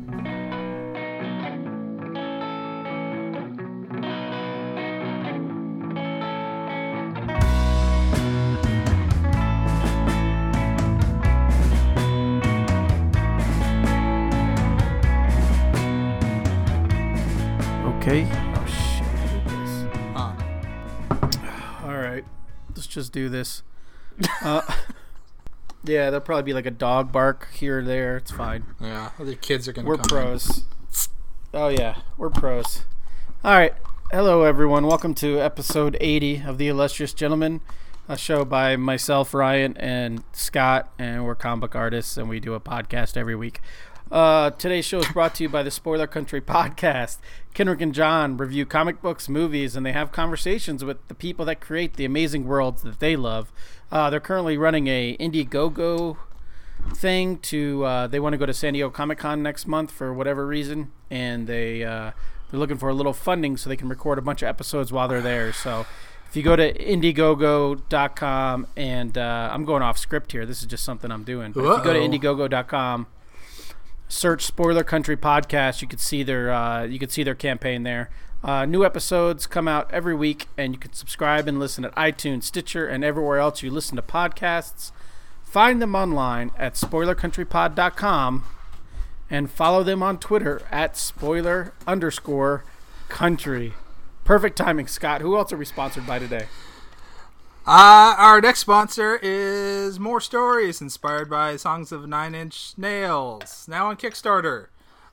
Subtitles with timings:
[22.98, 23.64] Just do this.
[24.42, 24.62] Uh,
[25.84, 28.18] yeah, there'll probably be like a dog bark here or there.
[28.18, 28.66] It's fine.
[28.82, 29.88] Yeah, the kids are gonna.
[29.88, 30.10] We're come in.
[30.10, 30.66] pros.
[31.54, 32.86] Oh yeah, we're pros.
[33.44, 33.76] All right.
[34.12, 34.88] Hello everyone.
[34.88, 37.62] Welcome to episode 80 of the Illustrious Gentleman,
[38.08, 42.60] a show by myself, Ryan, and Scott, and we're comic artists, and we do a
[42.60, 43.62] podcast every week.
[44.12, 47.18] Uh, today's show is brought to you by the Spoiler Country podcast.
[47.54, 51.60] Kendrick and John review comic books, movies, and they have conversations with the people that
[51.60, 53.52] create the amazing worlds that they love.
[53.92, 56.18] Uh, they're currently running a Indiegogo
[56.96, 60.14] thing to uh, they want to go to San Diego Comic Con next month for
[60.14, 62.12] whatever reason, and they uh,
[62.50, 65.10] they're looking for a little funding so they can record a bunch of episodes while
[65.10, 65.52] they're there.
[65.52, 65.86] So
[66.30, 70.86] if you go to Indiegogo.com and uh, I'm going off script here, this is just
[70.86, 71.52] something I'm doing.
[71.52, 73.08] But if you go to Indiegogo.com,
[74.08, 78.10] search Spoiler Country Podcast, you could see their uh, you could see their campaign there.
[78.44, 82.44] Uh, new episodes come out every week, and you can subscribe and listen at iTunes,
[82.44, 84.92] Stitcher, and everywhere else you listen to podcasts.
[85.44, 88.46] Find them online at spoilercountrypod.com
[89.30, 92.64] and follow them on Twitter at spoiler underscore
[93.10, 93.74] country.
[94.24, 95.22] Perfect timing, Scott.
[95.22, 96.48] Who else are we sponsored by today?
[97.70, 103.68] Uh, our next sponsor is More Stories, inspired by songs of Nine Inch Nails.
[103.68, 104.68] Now on Kickstarter.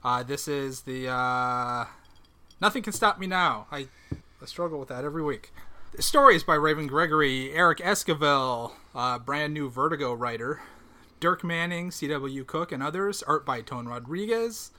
[0.05, 1.87] Uh, this is the uh,
[2.61, 3.67] Nothing Can Stop Me Now.
[3.73, 3.87] I,
[4.41, 5.51] I struggle with that every week.
[5.97, 10.61] The stories by Raven Gregory, Eric Esquivel, uh, brand new Vertigo writer,
[11.19, 12.45] Dirk Manning, C.W.
[12.45, 13.21] Cooke, and others.
[13.23, 14.71] Art by Tone Rodriguez.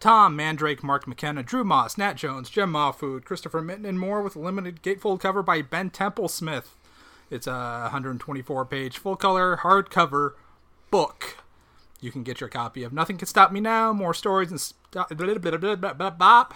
[0.00, 4.36] Tom, Mandrake, Mark McKenna, Drew Moss, Nat Jones, Jim Mahfood, Christopher Mitten, and more with
[4.36, 6.74] a limited gatefold cover by Ben Templesmith.
[7.32, 10.32] It's a 124 page full color hardcover
[10.90, 11.38] book.
[11.98, 14.84] You can get your copy of Nothing Can Stop Me Now, More Stories, and st-
[16.18, 16.54] bop.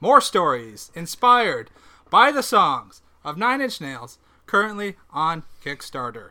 [0.00, 1.70] More Stories, inspired
[2.10, 6.30] by the songs of Nine Inch Nails, currently on Kickstarter.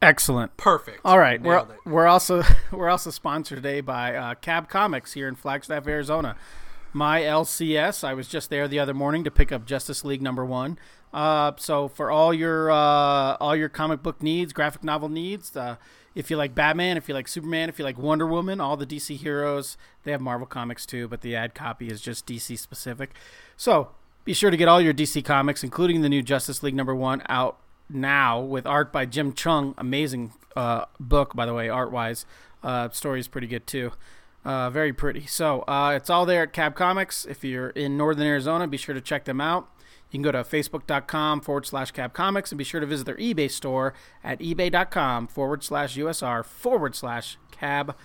[0.00, 0.56] Excellent.
[0.56, 1.00] Perfect.
[1.04, 1.66] All right, we're, it.
[1.84, 6.36] we're also we're also sponsored today by uh, Cab Comics here in Flagstaff, Arizona.
[6.92, 10.44] My LCS, I was just there the other morning to pick up Justice League number
[10.44, 10.78] one.
[11.12, 15.76] Uh, so for all your uh, all your comic book needs, graphic novel needs, uh,
[16.14, 18.86] if you like Batman, if you like Superman, if you like Wonder Woman, all the
[18.86, 23.14] DC heroes, they have Marvel comics too, but the ad copy is just DC specific.
[23.56, 23.90] So
[24.24, 27.22] be sure to get all your DC comics, including the new Justice League number one,
[27.28, 27.58] out
[27.88, 29.74] now with art by Jim Cheung.
[29.78, 32.26] Amazing uh, book, by the way, art wise.
[32.62, 33.92] Uh, story is pretty good too.
[34.46, 35.26] Uh, very pretty.
[35.26, 37.24] So uh, it's all there at Cab Comics.
[37.24, 39.68] If you're in Northern Arizona, be sure to check them out.
[40.08, 43.16] You can go to facebook.com forward slash cab comics and be sure to visit their
[43.16, 43.92] eBay store
[44.22, 47.96] at ebay.com forward slash USR forward slash cab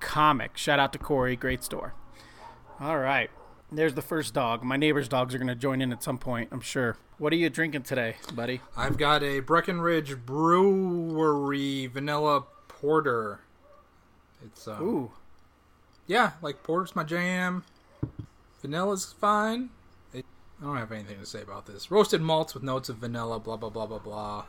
[0.00, 0.62] comics.
[0.62, 1.36] Shout out to Corey.
[1.36, 1.92] Great store.
[2.80, 3.28] All right.
[3.70, 4.64] There's the first dog.
[4.64, 6.96] My neighbor's dogs are going to join in at some point, I'm sure.
[7.18, 8.62] What are you drinking today, buddy?
[8.74, 13.40] I've got a Breckenridge Brewery Vanilla Porter.
[14.42, 15.10] It's um, Ooh.
[16.06, 17.64] Yeah, like porter's my jam.
[18.62, 19.70] Vanilla's fine.
[20.12, 20.24] It,
[20.60, 21.90] I don't have anything to say about this.
[21.90, 23.38] Roasted malts with notes of vanilla.
[23.38, 24.44] Blah blah blah blah blah.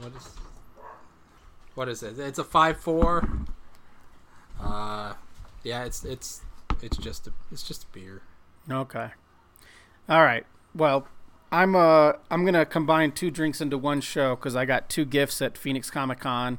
[0.00, 0.30] What is?
[1.74, 2.18] What is it?
[2.18, 3.28] It's a five four.
[4.60, 5.14] Uh,
[5.62, 6.42] yeah, it's it's
[6.82, 8.22] it's just a it's just a beer.
[8.70, 9.10] Okay.
[10.08, 10.44] All right.
[10.74, 11.06] Well,
[11.52, 15.40] I'm uh I'm gonna combine two drinks into one show because I got two gifts
[15.42, 16.58] at Phoenix Comic Con.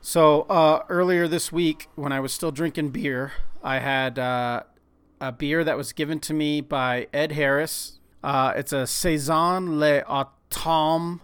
[0.00, 4.62] So uh, earlier this week, when I was still drinking beer, I had uh,
[5.20, 7.98] a beer that was given to me by Ed Harris.
[8.22, 11.20] Uh, it's a saison le automne.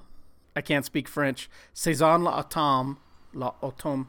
[0.57, 1.49] I can't speak French.
[1.73, 2.97] Saison l'automne,
[3.33, 4.07] l'automne,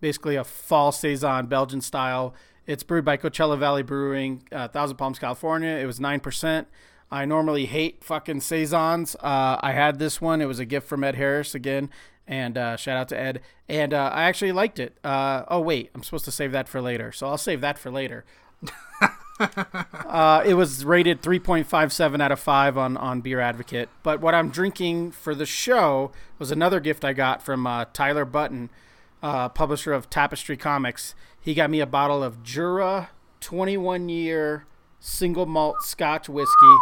[0.00, 2.34] basically a fall saison, Belgian style.
[2.66, 5.76] It's brewed by Coachella Valley Brewing, uh, Thousand Palms, California.
[5.76, 6.68] It was nine percent.
[7.10, 9.16] I normally hate fucking saisons.
[9.16, 10.40] Uh, I had this one.
[10.40, 11.90] It was a gift from Ed Harris again,
[12.26, 13.40] and uh, shout out to Ed.
[13.68, 14.96] And uh, I actually liked it.
[15.04, 17.90] Uh, oh wait, I'm supposed to save that for later, so I'll save that for
[17.90, 18.24] later.
[19.40, 23.88] uh, it was rated 3.57 out of 5 on, on Beer Advocate.
[24.02, 28.24] But what I'm drinking for the show was another gift I got from uh, Tyler
[28.24, 28.70] Button,
[29.22, 31.14] uh, publisher of Tapestry Comics.
[31.40, 33.10] He got me a bottle of Jura
[33.40, 34.66] 21 year
[35.00, 36.76] single malt Scotch whiskey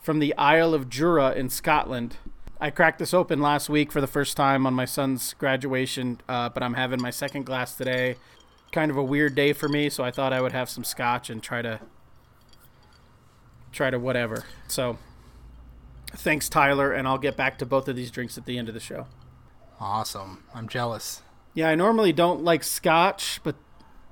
[0.00, 2.16] from the Isle of Jura in Scotland.
[2.60, 6.48] I cracked this open last week for the first time on my son's graduation, uh,
[6.48, 8.16] but I'm having my second glass today.
[8.72, 11.28] Kind of a weird day for me, so I thought I would have some scotch
[11.28, 11.80] and try to
[13.72, 14.44] try to whatever.
[14.68, 14.96] So,
[16.08, 18.74] thanks, Tyler, and I'll get back to both of these drinks at the end of
[18.74, 19.06] the show.
[19.78, 20.44] Awesome.
[20.54, 21.20] I'm jealous.
[21.52, 23.56] Yeah, I normally don't like scotch, but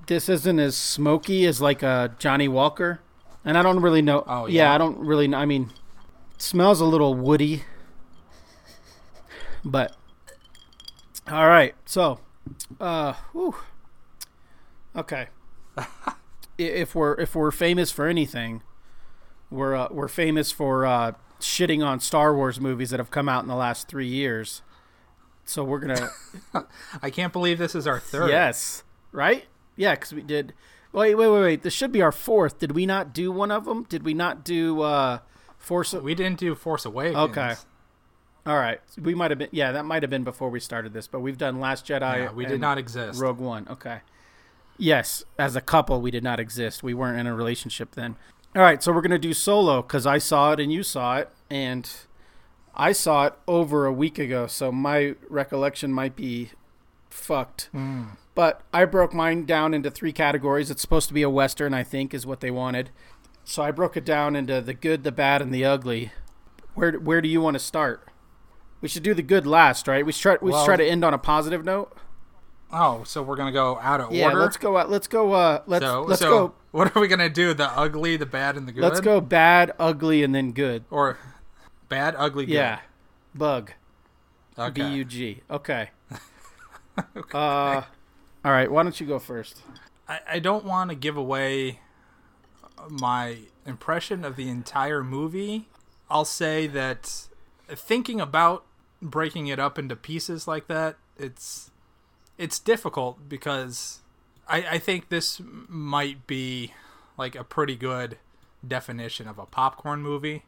[0.05, 3.01] this isn't as smoky as like a Johnnie Walker,
[3.43, 4.23] and I don't really know.
[4.27, 4.75] Oh, yeah, yeah?
[4.75, 5.27] I don't really.
[5.27, 5.37] know.
[5.37, 5.71] I mean,
[6.35, 7.63] it smells a little woody,
[9.65, 9.95] but
[11.29, 11.73] all right.
[11.85, 12.19] So,
[12.79, 13.55] uh, whew.
[14.95, 15.27] okay.
[16.57, 18.63] If we're if we're famous for anything,
[19.49, 23.43] we're uh, we're famous for uh, shitting on Star Wars movies that have come out
[23.43, 24.61] in the last three years.
[25.43, 26.11] So we're gonna
[27.01, 28.29] I can't believe this is our third.
[28.29, 28.83] Yes.
[29.11, 29.47] Right?
[29.75, 30.53] Yeah, because we did.
[30.93, 31.61] Wait, wait, wait, wait.
[31.63, 32.57] This should be our fourth.
[32.57, 33.83] Did we not do one of them?
[33.89, 35.19] Did we not do uh,
[35.57, 35.91] Force?
[35.91, 37.17] We didn't do Force Awakens.
[37.17, 37.55] Okay.
[38.45, 38.79] All right.
[39.01, 39.49] We might have been.
[39.51, 41.07] Yeah, that might have been before we started this.
[41.07, 42.17] But we've done Last Jedi.
[42.17, 43.19] Yeah, we did not exist.
[43.19, 43.67] Rogue One.
[43.69, 43.99] Okay.
[44.77, 46.83] Yes, as a couple, we did not exist.
[46.83, 48.17] We weren't in a relationship then.
[48.55, 51.29] All right, so we're gonna do solo because I saw it and you saw it,
[51.49, 51.89] and
[52.73, 54.47] I saw it over a week ago.
[54.47, 56.51] So my recollection might be
[57.09, 57.69] fucked.
[57.71, 58.03] Hmm.
[58.33, 60.69] But I broke mine down into three categories.
[60.69, 62.89] It's supposed to be a western, I think, is what they wanted.
[63.45, 66.11] So I broke it down into the good, the bad, and the ugly.
[66.73, 68.09] Where where do you want to start?
[68.81, 70.05] We should do the good last, right?
[70.05, 71.95] We should try we should try to end on a positive note.
[72.71, 74.39] Oh, so we're gonna go out of Yeah, order.
[74.39, 74.71] let's go.
[74.71, 75.33] Let's go.
[75.33, 76.53] Uh, let's so, let's so go.
[76.71, 77.53] What are we gonna do?
[77.53, 78.83] The ugly, the bad, and the good.
[78.83, 80.83] Let's go bad, ugly, and then good.
[80.89, 81.17] Or
[81.87, 82.53] bad, ugly, good.
[82.53, 82.79] Yeah,
[83.33, 83.71] bug.
[84.73, 85.05] B
[85.49, 85.89] Okay.
[87.17, 87.37] Okay.
[87.37, 87.81] Uh,
[88.45, 88.71] all right.
[88.71, 89.61] Why don't you go first?
[90.07, 91.79] I, I don't want to give away
[92.89, 95.67] my impression of the entire movie.
[96.09, 97.27] I'll say that
[97.69, 98.65] thinking about
[99.01, 101.71] breaking it up into pieces like that, it's
[102.37, 103.99] it's difficult because
[104.47, 106.73] I, I think this might be
[107.17, 108.17] like a pretty good
[108.67, 110.43] definition of a popcorn movie.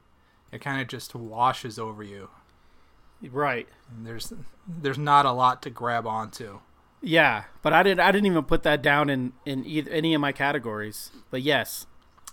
[0.51, 2.29] It kind of just washes over you.
[3.31, 3.67] Right.
[3.89, 4.31] And there's
[4.67, 6.59] there's not a lot to grab onto.
[7.01, 7.99] Yeah, but I didn't.
[7.99, 11.11] I didn't even put that down in in either, any of my categories.
[11.29, 11.85] But yes,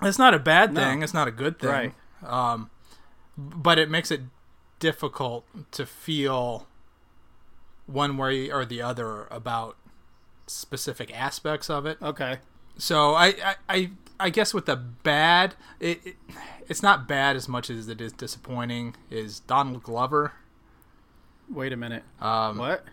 [0.02, 0.80] It's not a bad No.
[0.80, 1.02] thing.
[1.02, 1.70] It's not a good thing.
[1.70, 1.94] Right.
[2.22, 2.70] Um,
[3.36, 4.22] but it makes it
[4.84, 6.66] difficult to feel
[7.86, 9.78] one way or the other about
[10.46, 11.96] specific aspects of it.
[12.02, 12.36] okay.
[12.76, 13.90] So I, I, I,
[14.20, 16.16] I guess with the bad, it, it,
[16.68, 18.94] it's not bad as much as it is disappointing.
[19.10, 20.32] Is Donald Glover?
[21.48, 22.02] Wait a minute.
[22.20, 22.84] Um, What?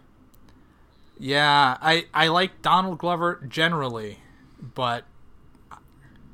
[1.19, 4.19] Yeah, I I like Donald Glover generally,
[4.61, 5.03] but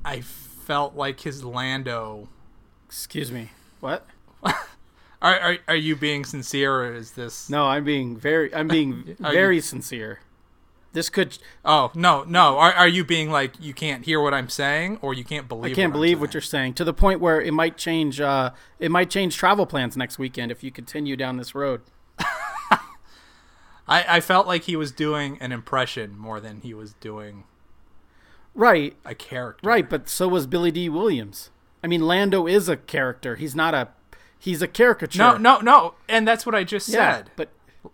[0.06, 2.30] I felt like his Lando.
[2.86, 3.50] Excuse me.
[3.80, 4.06] What?
[5.22, 7.50] Are are, are you being sincere, or is this?
[7.50, 8.54] No, I'm being very.
[8.54, 10.20] I'm being very sincere.
[10.94, 11.38] This could.
[11.66, 12.58] Oh no, no.
[12.58, 15.72] Are are you being like you can't hear what I'm saying, or you can't believe?
[15.72, 18.22] I can't what believe what you're saying to the point where it might change.
[18.22, 21.82] Uh, it might change travel plans next weekend if you continue down this road.
[23.88, 27.44] I I felt like he was doing an impression more than he was doing
[28.54, 28.96] Right.
[29.06, 29.68] a character.
[29.68, 31.52] Right, but so was Billy Dee Williams.
[31.84, 33.36] I mean, Lando is a character.
[33.36, 33.90] He's not a.
[34.40, 35.20] He's a caricature.
[35.20, 35.94] No, no, no.
[36.08, 37.32] And that's what I just Yeah, said.
[37.36, 37.50] but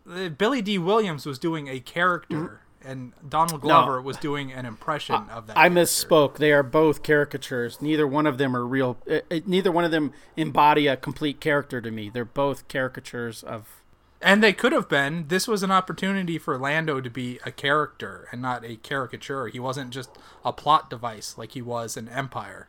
[0.09, 2.35] Uh, Billy Dee Williams was doing a character,
[2.83, 2.89] Mm-hmm.
[2.89, 5.57] and Donald Glover was doing an impression of that.
[5.57, 5.81] I character.
[5.81, 6.35] misspoke.
[6.38, 7.81] They are both caricatures.
[7.81, 8.97] Neither one of them are real.
[9.09, 12.09] Uh, uh, neither one of them embody a complete character to me.
[12.09, 13.81] They're both caricatures of.
[14.21, 15.25] And they could have been.
[15.27, 19.47] This was an opportunity for Lando to be a character and not a caricature.
[19.47, 20.09] He wasn't just
[20.45, 22.67] a plot device like he was in Empire.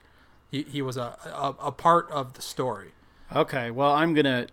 [0.51, 2.93] He he was a a, a part of the story.
[3.35, 4.47] Okay, well, I'm gonna,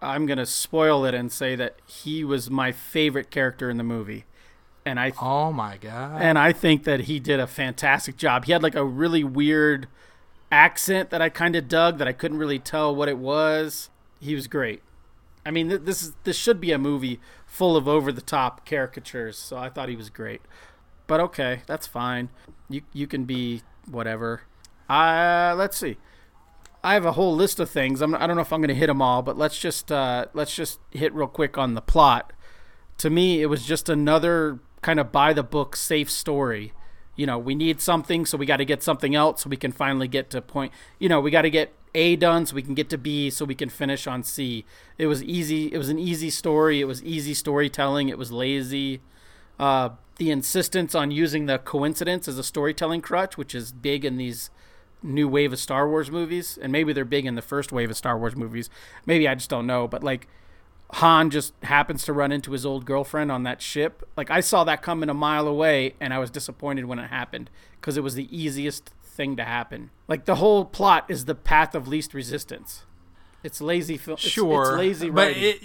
[0.00, 4.24] I'm gonna spoil it and say that he was my favorite character in the movie,
[4.84, 6.20] and I Oh my god!
[6.20, 8.44] and I think that he did a fantastic job.
[8.44, 9.88] He had like a really weird
[10.50, 13.90] accent that I kind of dug that I couldn't really tell what it was.
[14.20, 14.82] He was great.
[15.46, 18.66] I mean, th- this is this should be a movie full of over the top
[18.66, 20.40] caricatures, so I thought he was great.
[21.06, 22.30] But okay, that's fine.
[22.68, 24.42] You you can be whatever.
[24.88, 25.98] Uh, let's see.
[26.84, 28.02] I have a whole list of things.
[28.02, 30.26] I'm, I don't know if I'm going to hit them all, but let's just uh,
[30.34, 32.32] let's just hit real quick on the plot.
[32.98, 36.74] To me, it was just another kind of by the book safe story.
[37.16, 39.72] you know, we need something, so we got to get something else, so we can
[39.72, 40.72] finally get to point.
[40.98, 43.44] You know, we got to get A done, so we can get to B, so
[43.44, 44.64] we can finish on C.
[44.98, 45.72] It was easy.
[45.72, 46.80] It was an easy story.
[46.80, 48.08] It was easy storytelling.
[48.08, 49.00] It was lazy.
[49.58, 54.16] Uh, the insistence on using the coincidence as a storytelling crutch, which is big in
[54.16, 54.50] these
[55.04, 57.96] new wave of Star Wars movies, and maybe they're big in the first wave of
[57.96, 58.70] Star Wars movies.
[59.06, 60.26] Maybe I just don't know, but like
[60.94, 64.08] Han just happens to run into his old girlfriend on that ship.
[64.16, 67.50] Like I saw that coming a mile away, and I was disappointed when it happened
[67.80, 69.90] because it was the easiest thing to happen.
[70.08, 72.84] Like the whole plot is the path of least resistance.
[73.42, 74.16] It's lazy film.
[74.16, 75.42] Sure, it's, it's lazy but writing.
[75.42, 75.62] it,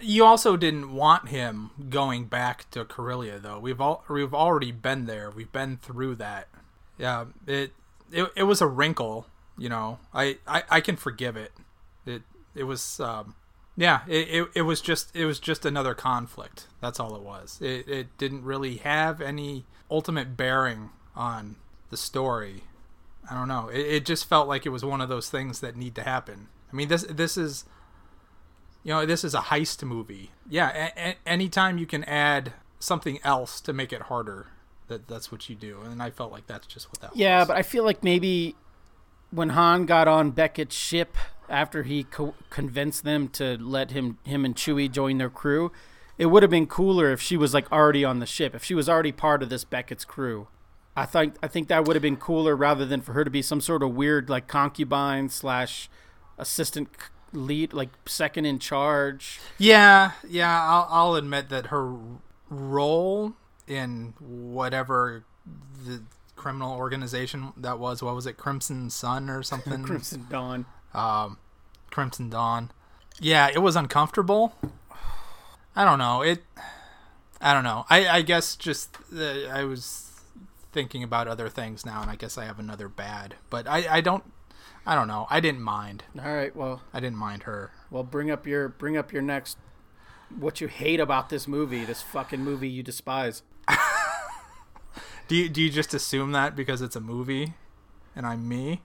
[0.00, 3.58] you also didn't want him going back to Corellia, though.
[3.58, 5.30] We've all we've already been there.
[5.30, 6.48] We've been through that.
[6.98, 7.72] Yeah, it
[8.14, 9.26] it, it was a wrinkle.
[9.56, 11.52] You know, I, I, I can forgive it.
[12.06, 12.22] It
[12.54, 13.34] it was um,
[13.76, 14.00] yeah.
[14.08, 16.66] It, it it was just it was just another conflict.
[16.80, 17.58] That's all it was.
[17.60, 21.56] It it didn't really have any ultimate bearing on
[21.90, 22.64] the story.
[23.30, 23.68] I don't know.
[23.68, 26.48] It, it just felt like it was one of those things that need to happen.
[26.72, 27.64] I mean, this this is
[28.82, 33.18] you know this is a heist movie yeah a- a- anytime you can add something
[33.24, 34.48] else to make it harder
[34.88, 37.18] that that's what you do and i felt like that's just what that was.
[37.18, 38.54] Yeah, was but I feel like maybe
[39.30, 41.16] when Han got on Beckett's ship
[41.48, 45.72] after he co- convinced them to let him him and Chewie join their crew,
[46.18, 48.54] it would have been cooler if she was like already on the ship.
[48.54, 50.48] If she was already part of this Beckett's crew.
[50.96, 53.42] I think I think that would have been cooler rather than for her to be
[53.42, 55.90] some sort of weird like concubine slash
[56.38, 56.88] assistant
[57.32, 59.40] lead like second in charge.
[59.58, 61.92] yeah yeah I'll, I'll admit that her
[62.48, 63.34] role
[63.66, 65.24] in whatever
[65.86, 66.02] the
[66.36, 70.66] criminal organization that was what was it crimson sun or something Crimson Dawn.
[70.92, 71.38] um,
[71.90, 72.70] Crimson Dawn.
[73.20, 74.54] Yeah, it was uncomfortable.
[75.76, 76.22] I don't know.
[76.22, 76.42] It.
[77.40, 77.84] I don't know.
[77.88, 80.10] I I guess just uh, I was
[80.72, 83.36] thinking about other things now, and I guess I have another bad.
[83.50, 84.24] But I I don't.
[84.86, 85.26] I don't know.
[85.30, 86.04] I didn't mind.
[86.22, 87.70] All right, well, I didn't mind her.
[87.90, 89.56] Well, bring up your bring up your next
[90.38, 93.42] what you hate about this movie, this fucking movie you despise.
[95.26, 97.54] Do you do you just assume that because it's a movie,
[98.14, 98.82] and I'm me?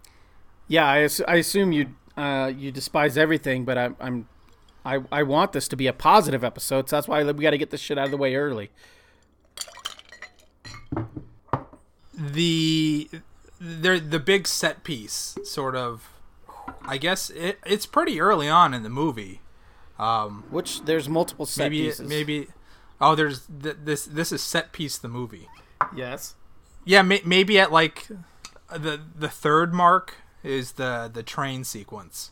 [0.69, 4.29] Yeah, I, I assume you uh, you despise everything, but I'm, I'm
[4.85, 7.57] I I want this to be a positive episode, so that's why we got to
[7.57, 8.71] get this shit out of the way early.
[12.13, 13.09] the
[13.59, 16.09] the the big set piece sort of
[16.81, 19.41] I guess it, it's pretty early on in the movie.
[19.99, 22.07] Um, Which there's multiple set maybe pieces.
[22.09, 22.47] maybe
[23.01, 25.47] oh there's th- this this is set piece the movie.
[25.95, 26.35] yes.
[26.85, 28.07] Yeah, may, maybe at like
[28.71, 32.31] the the third mark is the the train sequence.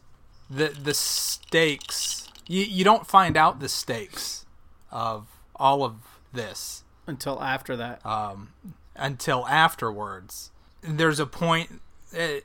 [0.49, 4.45] The the stakes you you don't find out the stakes
[4.91, 5.95] of all of
[6.31, 8.05] this Until after that.
[8.05, 8.53] um,
[8.95, 10.51] until afterwards.
[10.81, 11.81] There's a point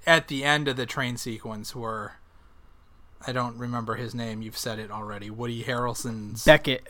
[0.07, 2.17] at the end of the train sequence where
[3.26, 4.43] I don't remember his name.
[4.43, 5.31] You've said it already.
[5.31, 6.87] Woody Harrelson's Beckett.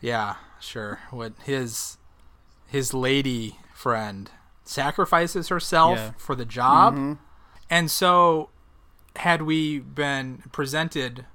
[0.00, 1.00] yeah, sure.
[1.10, 1.96] What his
[2.66, 4.30] his lady friend
[4.64, 6.10] sacrifices herself Yeah.
[6.16, 7.18] for the job, Mhm.
[7.70, 8.50] and so
[9.16, 11.26] had we been presented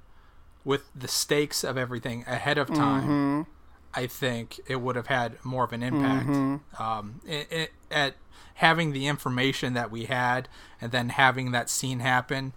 [0.64, 3.46] with the stakes of everything ahead of time, Mhm.
[3.94, 6.28] I think it would have had more of an impact.
[6.28, 6.82] Mm-hmm.
[6.82, 8.16] Um, it, it, at
[8.54, 10.48] having the information that we had,
[10.80, 12.52] and then having that scene happen,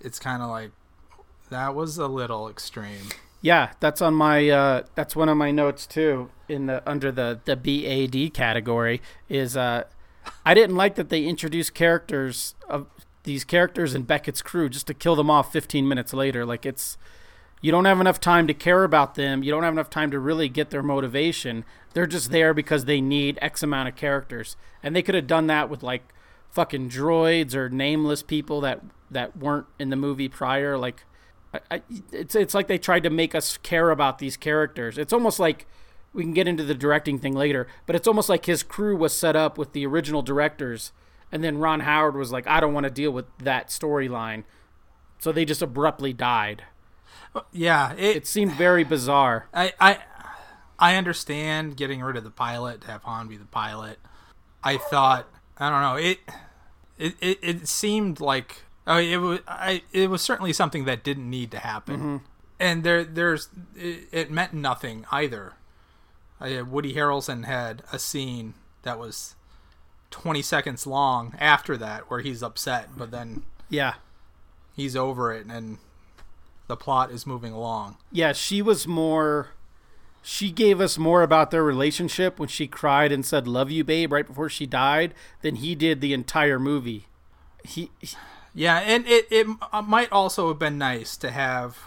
[0.00, 0.70] it's kind of like
[1.50, 3.08] that was a little extreme.
[3.42, 7.40] Yeah, that's on my uh, that's one of my notes too in the under the
[7.44, 9.84] the BAD category is uh
[10.44, 12.86] I didn't like that they introduced characters of
[13.22, 16.98] these characters in Beckett's crew just to kill them off 15 minutes later like it's
[17.62, 20.18] you don't have enough time to care about them, you don't have enough time to
[20.18, 21.64] really get their motivation.
[21.92, 24.56] They're just there because they need x amount of characters.
[24.82, 26.14] And they could have done that with like
[26.50, 28.80] fucking droids or nameless people that
[29.10, 31.04] that weren't in the movie prior like
[31.52, 34.98] I, I, it's it's like they tried to make us care about these characters.
[34.98, 35.66] It's almost like
[36.12, 39.12] we can get into the directing thing later, but it's almost like his crew was
[39.12, 40.92] set up with the original directors,
[41.30, 44.44] and then Ron Howard was like, "I don't want to deal with that storyline,"
[45.18, 46.64] so they just abruptly died.
[47.52, 49.48] Yeah, it, It seemed very bizarre.
[49.54, 49.98] I, I
[50.78, 53.98] I understand getting rid of the pilot to have Han be the pilot.
[54.64, 55.28] I thought
[55.58, 56.18] I don't know it
[56.98, 61.28] it it, it seemed like oh it was I it was certainly something that didn't
[61.30, 62.16] need to happen, mm-hmm.
[62.58, 65.54] and there there's it, it meant nothing either.
[66.40, 69.34] I, uh, Woody Harrelson had a scene that was
[70.10, 73.94] twenty seconds long after that where he's upset, but then Yeah,
[74.74, 75.78] he's over it and
[76.66, 77.96] the plot is moving along.
[78.12, 78.32] yeah.
[78.32, 79.48] She was more.
[80.22, 84.12] she gave us more about their relationship when she cried and said "Love you, babe"
[84.12, 87.06] right before she died than he did the entire movie.
[87.64, 88.16] He, he
[88.54, 89.46] Yeah, and it it
[89.84, 91.78] might also have been nice to have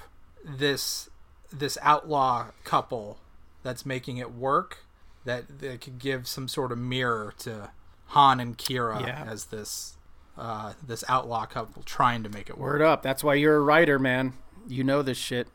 [0.44, 1.10] this
[1.52, 3.18] this outlaw couple
[3.64, 4.80] that's making it work
[5.26, 7.70] that that could give some sort of mirror to
[8.08, 9.24] Han and Qi'ra Yeah.
[9.28, 9.98] as this
[10.38, 12.74] uh, this outlaw couple trying to make it work.
[12.74, 13.04] Word up.
[13.04, 14.34] That's why you're a writer, man.
[14.68, 15.48] You know this shit.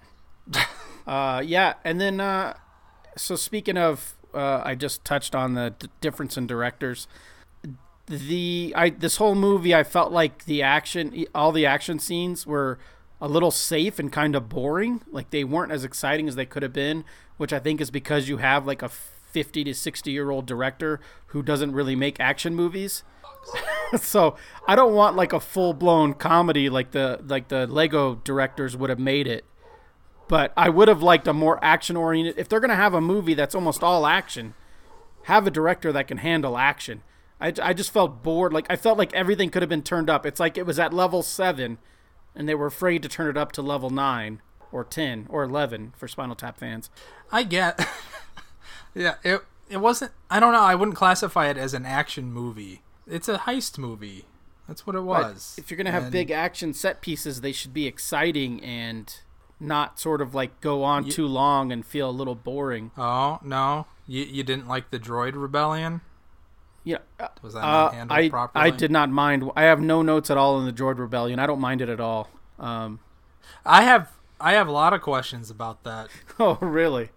[1.06, 2.54] uh, yeah, and then uh,
[3.16, 7.08] so speaking of, uh, I just touched on the d- difference in directors.
[8.08, 12.78] The I this whole movie, I felt like the action, all the action scenes were
[13.20, 15.02] a little safe and kind of boring.
[15.10, 17.04] Like they weren't as exciting as they could have been,
[17.36, 21.00] which I think is because you have like a 50 to 60 year old director
[21.28, 23.04] who doesn't really make action movies.
[23.96, 24.36] so
[24.66, 28.90] I don't want like a full blown comedy like the like the Lego directors would
[28.90, 29.44] have made it.
[30.28, 32.38] But I would have liked a more action oriented.
[32.38, 34.54] If they're gonna have a movie that's almost all action,
[35.24, 37.02] have a director that can handle action.
[37.40, 38.52] I, I just felt bored.
[38.52, 40.26] Like I felt like everything could have been turned up.
[40.26, 41.78] It's like it was at level seven,
[42.34, 44.40] and they were afraid to turn it up to level nine
[44.72, 46.90] or ten or eleven for Spinal Tap fans.
[47.30, 47.86] I get.
[48.94, 50.12] yeah, it it wasn't.
[50.30, 50.60] I don't know.
[50.62, 52.82] I wouldn't classify it as an action movie.
[53.06, 54.24] It's a heist movie.
[54.66, 55.54] That's what it But was.
[55.58, 59.14] if you're gonna have And- big action set pieces, they should be exciting and
[59.60, 62.90] not sort of like go on too long and feel a little boring.
[62.98, 66.00] Oh no, you you didn't like the Droid Rebellion?
[66.84, 68.64] Yeah, uh, Was that not uh, handled I properly?
[68.64, 69.50] I did not mind.
[69.54, 71.38] I have no notes at all in the Droid Rebellion.
[71.38, 72.28] I don't mind it at all.
[72.58, 73.00] Um,
[73.64, 76.08] I have I have a lot of questions about that.
[76.38, 77.10] oh really?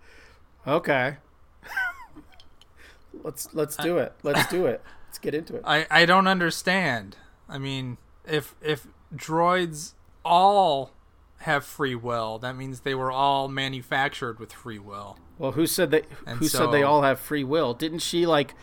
[0.67, 1.17] Okay.
[3.23, 4.13] let's let's do it.
[4.23, 4.81] Let's do it.
[5.07, 5.63] Let's get into it.
[5.65, 7.17] I I don't understand.
[7.47, 10.91] I mean, if if droids all
[11.39, 15.17] have free will, that means they were all manufactured with free will.
[15.37, 16.05] Well, who said that?
[16.25, 17.73] And Who said they all have free will?
[17.73, 18.53] Didn't she like?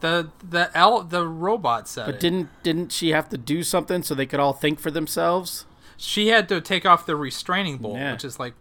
[0.00, 2.20] The the L the robot said But it.
[2.20, 5.66] didn't didn't she have to do something so they could all think for themselves?
[5.96, 8.12] she had to take off the restraining bolt, Yeah.
[8.12, 8.54] which is like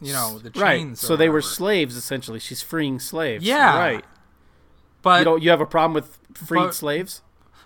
[0.00, 0.60] you know, the chains.
[0.62, 0.92] Right.
[0.92, 2.38] or So they were slaves essentially.
[2.38, 3.44] She's freeing slaves.
[3.44, 3.78] Yeah.
[3.78, 4.04] Right.
[5.02, 5.42] But You don't.
[5.42, 7.22] You have a problem with freed but- slaves?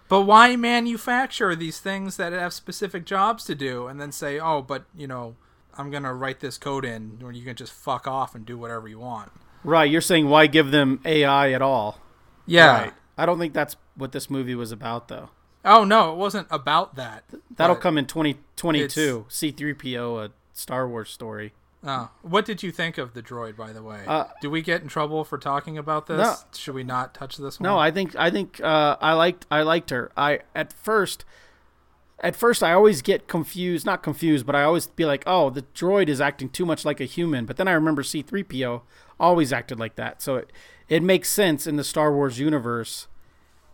[0.08, 4.62] But why manufacture these things that have specific jobs to do and then say, oh,
[4.62, 5.36] but, you know,
[5.76, 8.56] I'm going to write this code in where you can just fuck off and do
[8.56, 9.30] whatever you want?
[9.64, 9.90] Right.
[9.90, 11.98] You're saying why give them AI at all?
[12.48, 12.82] Yeah.
[12.82, 12.92] Right.
[13.16, 15.30] I don't think that's what this movie was about, though.
[15.64, 17.24] Oh, no, it wasn't about that.
[17.56, 19.26] That'll come in 2022.
[19.28, 21.52] C3PO, a Star Wars story.
[21.84, 22.10] Oh.
[22.22, 24.02] What did you think of the droid, by the way?
[24.06, 26.18] Uh, do we get in trouble for talking about this?
[26.18, 26.34] No.
[26.56, 27.68] Should we not touch this one?
[27.68, 30.10] No, I think I think uh, I liked I liked her.
[30.16, 31.24] I at first,
[32.18, 33.86] at first I always get confused.
[33.86, 37.00] Not confused, but I always be like, oh, the droid is acting too much like
[37.00, 37.46] a human.
[37.46, 38.82] But then I remember C3PO
[39.20, 40.52] always acted like that, so it
[40.88, 43.08] it makes sense in the Star Wars universe.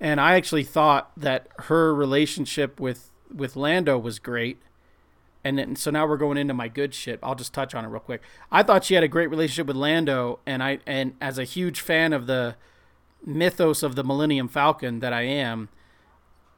[0.01, 4.61] And I actually thought that her relationship with with Lando was great.
[5.47, 7.19] And then, so now we're going into my good shit.
[7.23, 8.23] I'll just touch on it real quick.
[8.51, 11.81] I thought she had a great relationship with Lando, and I and as a huge
[11.81, 12.57] fan of the
[13.25, 15.69] mythos of the Millennium Falcon that I am,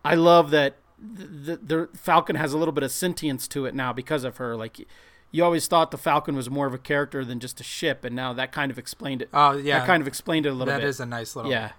[0.04, 3.92] I love that the, the Falcon has a little bit of sentience to it now
[3.92, 4.56] because of her.
[4.56, 4.86] Like
[5.30, 8.14] you always thought the Falcon was more of a character than just a ship, and
[8.16, 9.28] now that kind of explained it.
[9.34, 9.80] Oh, yeah.
[9.80, 10.88] That kind of explained it a little That bit.
[10.88, 11.72] is a nice little yeah.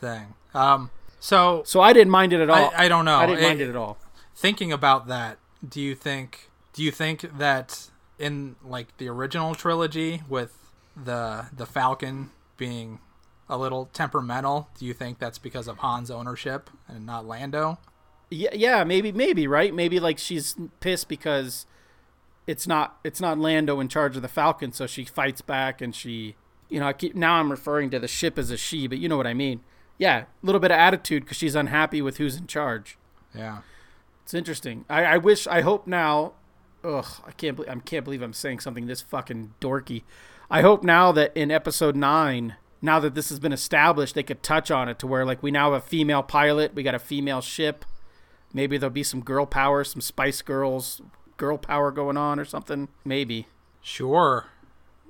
[0.00, 0.34] thing.
[0.54, 2.70] Um, so, So I didn't mind it at all.
[2.76, 3.16] I, I don't know.
[3.16, 3.98] I didn't It- mind it at all.
[4.34, 7.88] thinking about that, do you think do you think that
[8.20, 10.56] in like the original trilogy with
[10.96, 13.00] the the Falcon being
[13.48, 17.78] a little temperamental, do you think that's because of Han's ownership and not Lando?
[18.30, 19.74] Yeah, yeah, maybe, maybe, right?
[19.74, 21.66] Maybe like she's pissed because
[22.48, 25.94] it's not it's not Lando in charge of the Falcon, so she fights back and
[25.94, 26.34] she,
[26.70, 29.06] you know, I keep now I'm referring to the ship as a she, but you
[29.06, 29.60] know what I mean.
[29.98, 32.96] Yeah, a little bit of attitude because she's unhappy with who's in charge.
[33.34, 33.58] Yeah.
[34.22, 34.86] It's interesting.
[34.88, 36.32] I, I wish, I hope now.
[36.82, 40.04] Ugh, I can't believe I can't believe I'm saying something this fucking dorky.
[40.50, 44.42] I hope now that in episode nine, now that this has been established, they could
[44.42, 46.98] touch on it to where like we now have a female pilot, we got a
[46.98, 47.84] female ship.
[48.54, 51.02] Maybe there'll be some girl power, some Spice Girls
[51.38, 52.88] girl power going on or something.
[53.04, 53.46] Maybe
[53.80, 54.46] Sure.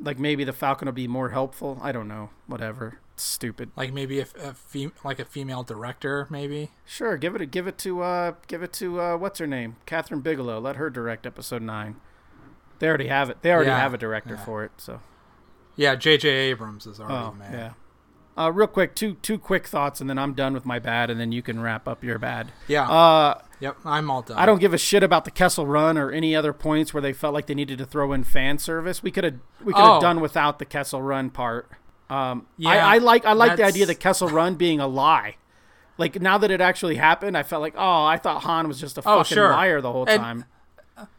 [0.01, 1.79] like maybe the Falcon will be more helpful.
[1.83, 2.31] I don't know.
[2.47, 3.01] Whatever.
[3.15, 3.71] It's stupid.
[3.75, 6.71] Like maybe a, a fem- like a female director maybe.
[6.87, 9.75] Sure, give it A, give it to uh give it to uh what's her name?
[9.87, 10.61] Kathryn Bigelow.
[10.61, 11.97] Let her direct episode nine.
[12.79, 13.43] They already have it.
[13.43, 14.45] They already Yeah, have a director yeah.
[14.45, 14.71] for it.
[14.77, 15.01] So
[15.75, 16.29] Yeah, J.J.
[16.29, 17.53] Abrams is already oh man.
[17.53, 17.73] yeah.
[18.39, 21.19] Uh, real quick, two two quick thoughts, and then I'm done with my bad, and
[21.19, 22.53] then you can wrap up your bad.
[22.69, 22.89] Yeah.
[22.89, 23.77] Uh, yep.
[23.85, 24.39] I'm all done.
[24.39, 27.13] I don't give a shit about the Kessel Run or any other points where they
[27.13, 29.03] felt like they needed to throw in fan service.
[29.03, 30.01] We could have we could have Oh.
[30.01, 31.69] done without the Kessel Run part.
[32.09, 34.87] Um, Yeah, I, I like I like the idea of the Kessel Run being a
[34.87, 35.35] lie.
[35.99, 38.97] Like now that it actually happened, I felt like oh, I thought Han was just
[38.99, 39.51] a Oh, fucking sure.
[39.51, 40.45] liar the whole And- time.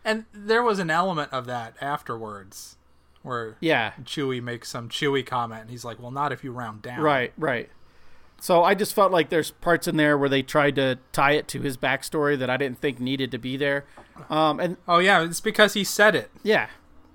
[0.04, 2.78] And there was an element of that afterwards,
[3.30, 6.82] where Yeah, Chewie makes some Chewie comment, and he's like, "Well, not if you round
[6.82, 7.70] down." Right, right.
[8.42, 11.48] So I just felt like there's parts in there where they tried to tie it
[11.50, 13.86] to his backstory that I didn't think needed to be there.
[14.30, 16.32] Um, and Oh yeah, it's because he said it.
[16.44, 16.68] yeah,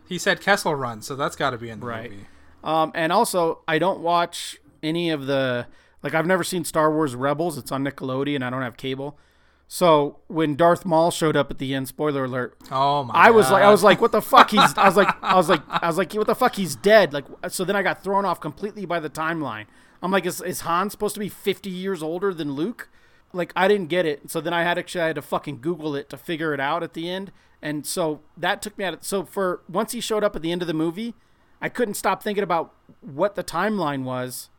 [0.06, 2.10] He said Kessel Run, so that's got to be in the Right.
[2.10, 2.26] movie.
[2.62, 5.66] um, and also I don't watch any of the
[6.02, 7.56] like I've never seen Star Wars Rebels.
[7.56, 8.42] It's on Nickelodeon.
[8.42, 9.18] I don't have cable.
[9.66, 13.14] So when Darth Maul showed up at the end, spoiler alert, Oh my!
[13.14, 14.50] I was like, I was like, what the fuck?
[14.50, 16.54] He's, I was like, I was like, I was like, what the fuck?
[16.56, 17.12] He's dead.
[17.12, 19.66] Like, so then I got thrown off completely by the timeline.
[20.02, 22.90] I'm like, is, is Han supposed to be 50 years older than Luke?
[23.32, 24.30] Like, I didn't get it.
[24.30, 26.82] So then I had actually I had to fucking Google it to figure it out
[26.82, 27.32] at the end.
[27.62, 28.94] And so that took me out.
[28.94, 31.14] Of, so for once he showed up at the end of the movie,
[31.60, 34.50] I couldn't stop thinking about what the timeline was.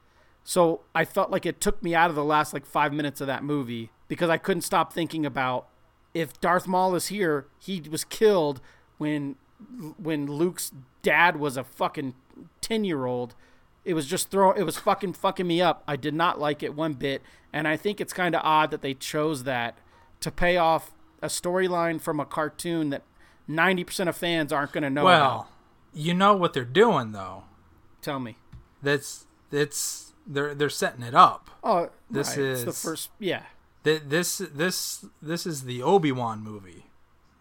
[0.44, 3.28] So I felt like it took me out of the last like five minutes of
[3.28, 5.68] that movie because I couldn't stop thinking about
[6.14, 8.62] if Darth Maul is here, he was killed
[8.98, 9.36] when
[9.98, 12.14] when Luke's dad was a fucking
[12.62, 13.36] ten year old.
[13.84, 14.52] It was just throw.
[14.52, 15.84] It was fucking fucking me up.
[15.88, 17.22] I did not like it one bit,
[17.54, 19.78] and I think it's kind of odd that they chose that
[20.22, 23.04] to pay off a storyline from a cartoon that
[23.48, 25.48] ninety percent of fans aren't going to know Well, about.
[25.94, 27.44] you know what they're doing though.
[28.02, 28.38] Tell me.
[28.82, 31.50] That's it's they're they're setting it up.
[31.64, 33.10] Oh, This right, it's the first.
[33.20, 33.44] Yeah,
[33.86, 36.88] Th- This this this is the Obi Wan movie.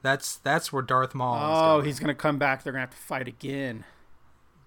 [0.02, 1.36] That's that's where Darth Maul.
[1.36, 1.86] is Oh, going.
[1.86, 2.62] he's gonna come back.
[2.62, 3.84] They're gonna have to fight again.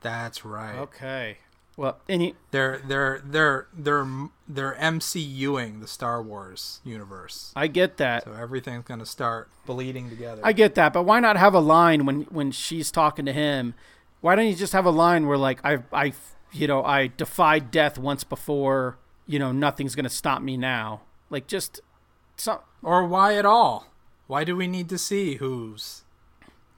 [0.01, 0.75] that's right.
[0.75, 1.37] Okay.
[1.75, 4.07] Well, any They're they're they're they're
[4.47, 7.51] they're MCUing the Star Wars universe.
[7.55, 8.23] I get that.
[8.23, 10.41] So everything's gonna start bleeding together.
[10.43, 13.75] I get that, but why not have a line when when she's talking to him?
[14.21, 16.13] Why don't you just have a line where like I I
[16.51, 18.97] you know I defied death once before.
[19.27, 21.01] You know nothing's gonna stop me now.
[21.29, 21.81] Like just
[22.35, 23.87] some or why at all?
[24.27, 26.03] Why do we need to see who's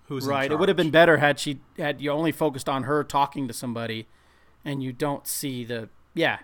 [0.07, 0.51] who's right.
[0.51, 3.53] It would have been better had she had you only focused on her talking to
[3.53, 4.07] somebody,
[4.65, 6.39] and you don't see the yeah.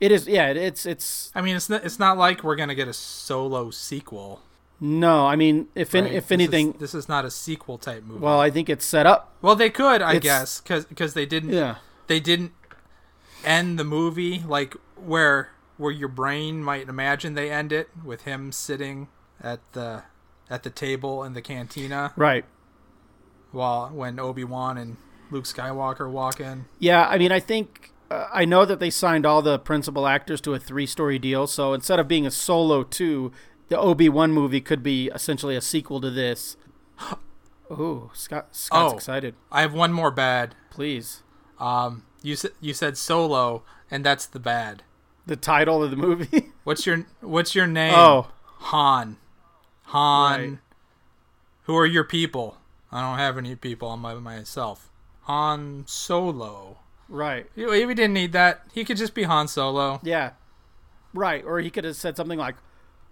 [0.00, 0.48] It is yeah.
[0.48, 4.40] It's it's I mean, it's not, it's not like we're gonna get a solo sequel.
[4.80, 5.26] no.
[5.26, 8.20] I mean, if in, if This is- anything, this is, not a sequel type movie.
[8.20, 9.34] well, I think it's set up.
[9.42, 11.76] well, they could, I it's- guess, because they didn't Yeah.
[12.06, 12.52] they didn't
[13.44, 18.52] end the movie like where where your brain might imagine they end it with him
[18.52, 19.08] sitting
[19.40, 20.02] at the
[20.50, 22.44] at the table in the cantina Right.
[23.52, 24.96] while when Obi Wan and
[25.30, 26.66] Luke Skywalker walk in.
[26.78, 30.40] Yeah, I mean, I think uh, I know that they signed all the principal actors
[30.42, 31.46] to a three-story deal.
[31.46, 33.30] So instead of being a solo two,
[33.68, 36.56] the Obi Wan movie could be essentially a sequel to this.
[37.70, 38.96] Oh, Scott, Scott's Oh.
[38.96, 39.34] excited.
[39.52, 40.54] I have one more bad.
[40.70, 41.22] Please,
[41.60, 44.84] Um, you said you said solo, and that's the bad.
[45.28, 46.50] The title of the movie.
[46.64, 47.94] What's your What's your name?
[47.94, 49.16] oh, Han.
[49.84, 50.40] Han.
[50.40, 50.58] Right.
[51.64, 52.56] Who are your people?
[52.90, 53.90] I don't have any people.
[53.90, 54.90] I'm by myself.
[55.22, 56.78] Han Solo.
[57.08, 57.46] right.
[57.54, 58.62] We we didn't need that.
[58.72, 60.00] He could just be Han Solo.
[60.02, 60.30] Yeah,
[61.14, 61.44] right.
[61.44, 62.56] Or he could have said something like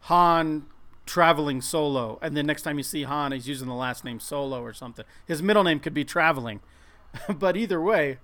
[0.01, 0.67] Han
[1.05, 4.61] traveling solo, and then next time you see Han, he's using the last name Solo
[4.63, 5.05] or something.
[5.27, 6.61] His middle name could be traveling,
[7.29, 8.19] but either way,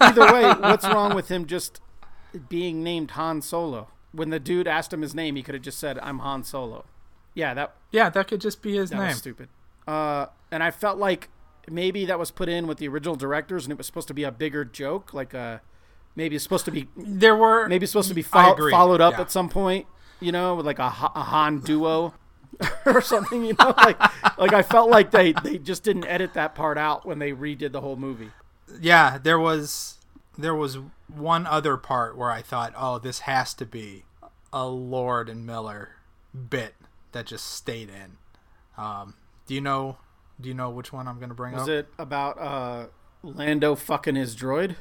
[0.00, 1.80] either way, what's wrong with him just
[2.38, 3.88] being named Han Solo?
[4.12, 6.84] When the dude asked him his name, he could have just said, "I'm Han Solo."
[7.34, 9.06] Yeah, that Yeah, that could just be his that name.
[9.08, 9.48] was stupid.
[9.86, 11.28] Uh, and I felt like
[11.68, 14.22] maybe that was put in with the original directors, and it was supposed to be
[14.24, 15.60] a bigger joke, like a
[16.14, 18.70] maybe it's supposed to be There were maybe it's supposed to be agree.
[18.70, 19.20] followed up Yeah.
[19.22, 19.86] at some point,
[20.20, 22.14] you know, with like a, a Han duo
[22.86, 23.98] or something, you know, like
[24.38, 27.72] like I felt like they they just didn't edit that part out when they redid
[27.72, 28.30] the whole movie.
[28.80, 29.95] Yeah, there was
[30.38, 34.04] there was one other part where I thought, oh, this has to be
[34.52, 35.90] a Lord and Miller
[36.50, 36.74] bit
[37.12, 38.18] that just stayed in.
[38.82, 39.14] Um,
[39.46, 39.98] do you know?
[40.40, 41.68] Do you know which one I'm going to bring Was up?
[41.68, 42.86] Was it about uh
[43.22, 44.76] Lando fucking his droid?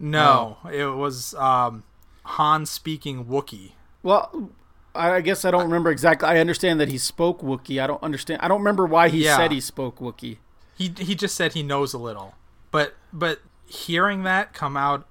[0.00, 1.84] No, it was um,
[2.24, 3.72] Han speaking Wookiee.
[4.02, 4.50] Well,
[4.94, 6.28] I I guess I don't remember exactly.
[6.28, 7.82] I understand that he spoke Wookiee.
[7.82, 8.40] I don't understand.
[8.42, 9.36] I don't remember why he Yeah.
[9.36, 10.38] said he spoke Wookiee.
[10.76, 12.34] He he just said he knows a little,
[12.70, 15.06] but but hearing that come out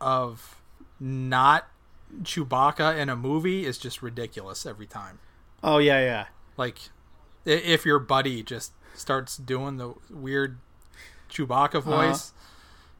[0.00, 0.60] of
[1.00, 1.68] not
[2.22, 5.18] Chewbacca in a movie is just ridiculous every time.
[5.62, 6.26] Oh yeah, yeah.
[6.56, 6.78] Like
[7.44, 10.58] if your buddy just starts doing the weird
[11.30, 11.80] Chewbacca uh-huh.
[11.80, 12.32] voice,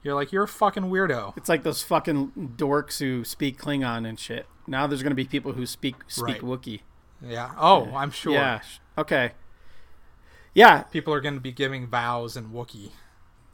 [0.03, 1.37] You're like you're a fucking weirdo.
[1.37, 4.47] It's like those fucking dorks who speak Klingon and shit.
[4.67, 6.41] Now there's gonna be people who speak speak Right.
[6.43, 6.81] Wookiee.
[7.23, 7.53] Yeah.
[7.57, 8.33] Oh, I'm sure.
[8.33, 8.61] Yeah.
[8.99, 9.33] Okay.
[10.55, 10.83] Yeah.
[10.85, 12.93] People are going to be giving vows in Wookiee.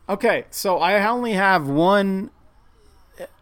[0.08, 0.44] Okay.
[0.50, 2.30] So I only have one.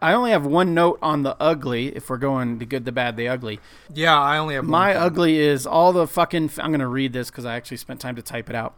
[0.01, 1.95] I only have one note on the ugly.
[1.95, 3.59] If we're going the good, the bad, the ugly.
[3.93, 5.01] Yeah, I only have My thing.
[5.01, 6.51] ugly is all the fucking.
[6.57, 8.75] I'm gonna read this because I actually spent time to type it out.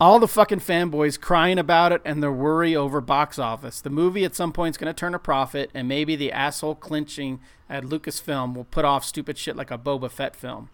[0.00, 3.80] all the fucking fanboys crying about it and their worry over box office.
[3.80, 7.40] The movie at some point is gonna turn a profit, and maybe the asshole clinching
[7.68, 10.70] at Lucasfilm will put off stupid shit like a Boba Fett film.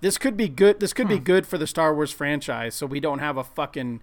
[0.00, 0.80] This could be good.
[0.80, 1.24] This could be hmm.
[1.24, 4.02] good for the Star Wars franchise, so we don't have a fucking,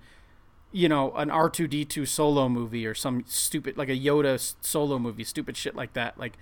[0.72, 4.54] you know, an R two D two solo movie or some stupid like a Yoda
[4.62, 6.18] solo movie, stupid shit like that.
[6.18, 6.38] Like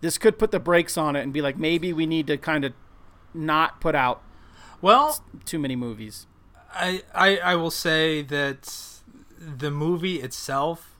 [0.00, 2.64] this could put the brakes on it and be like maybe we need to kind
[2.64, 2.72] of
[3.34, 4.22] not put out
[4.80, 6.26] Well, too many movies.
[6.72, 9.00] I, I I will say that
[9.38, 10.96] the movie itself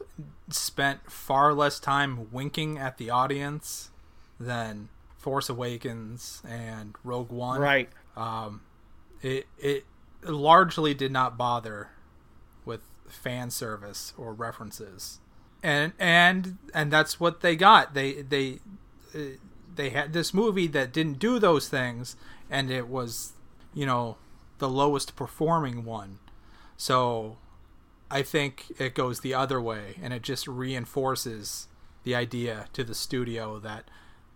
[0.51, 3.91] spent far less time winking at the audience
[4.39, 7.61] than Force Awakens and Rogue One.
[7.61, 7.89] Right.
[8.17, 8.61] Um,
[9.23, 9.85] it it
[10.23, 11.89] largely did not bother
[12.66, 15.20] with fan service or references,
[15.62, 17.94] and and and that's what they got.
[17.94, 18.59] They they
[19.14, 19.38] uh,
[19.74, 22.16] they had this movie that didn't do those things,
[22.50, 23.33] and it was
[23.72, 24.16] you know
[24.59, 26.18] the lowest performing one.
[26.76, 27.38] So
[28.11, 31.68] I think it goes the other way, and it just reinforces
[32.05, 33.88] the idea to the studio that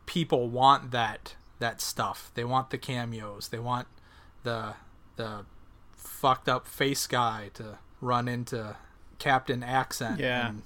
[0.06, 2.32] people want that that stuff.
[2.34, 3.48] They want the cameos.
[3.48, 3.86] They want
[4.42, 4.74] the
[5.16, 5.44] the
[5.94, 8.76] fucked up face guy to run into
[9.18, 10.48] Captain Accent Yeah.
[10.48, 10.62] and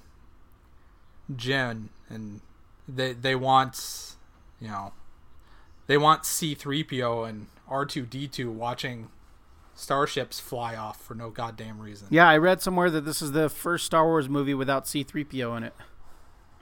[1.33, 2.41] Jyn, and
[2.87, 4.15] they they want
[4.59, 4.93] you know
[5.87, 9.09] they want C three PO and R two D two watching
[9.73, 12.07] starships fly off for no goddamn reason.
[12.11, 15.63] Yeah, I read somewhere that this is the first Star Wars movie without C-3PO in
[15.63, 15.73] it.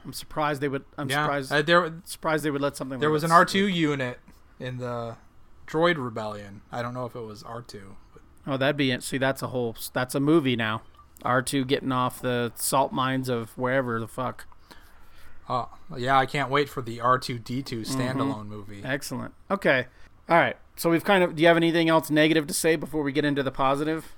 [0.04, 0.84] I'm surprised they would.
[0.98, 1.52] I'm Yeah, surprised.
[1.52, 3.00] uh, there surprised they would let something.
[3.00, 4.20] there like was an R two unit
[4.60, 5.18] in the
[5.68, 6.62] Droid Rebellion.
[6.72, 7.98] I don't know if it was R two.
[8.46, 9.04] Oh, that'd be it.
[9.04, 9.76] See, that's a whole.
[9.94, 10.82] That's a movie now.
[11.24, 14.46] R two getting off the salt mines of wherever the fuck.
[15.50, 18.00] Oh yeah, I can't wait for the R two D two Mm-hmm.
[18.02, 18.82] standalone movie.
[18.84, 19.34] Excellent.
[19.52, 19.88] Okay.
[20.30, 20.58] All right.
[20.76, 21.36] So we've kind of.
[21.36, 24.14] Do you have anything else negative to say before we get into the positive?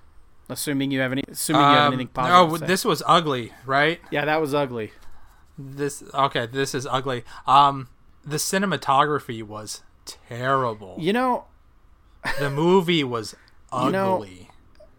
[0.49, 1.23] Assuming you have any.
[1.27, 2.47] Assuming you have Um, anything positive.
[2.49, 2.65] no, to say.
[2.67, 3.99] this was ugly, right?
[4.11, 4.91] Yeah, that was ugly.
[5.57, 7.23] This okay, this is ugly.
[7.47, 7.87] Um,
[8.23, 10.95] the cinematography was terrible.
[10.99, 11.45] You know,
[12.39, 13.35] The movie was
[13.75, 13.85] ugly.
[13.87, 14.25] You know,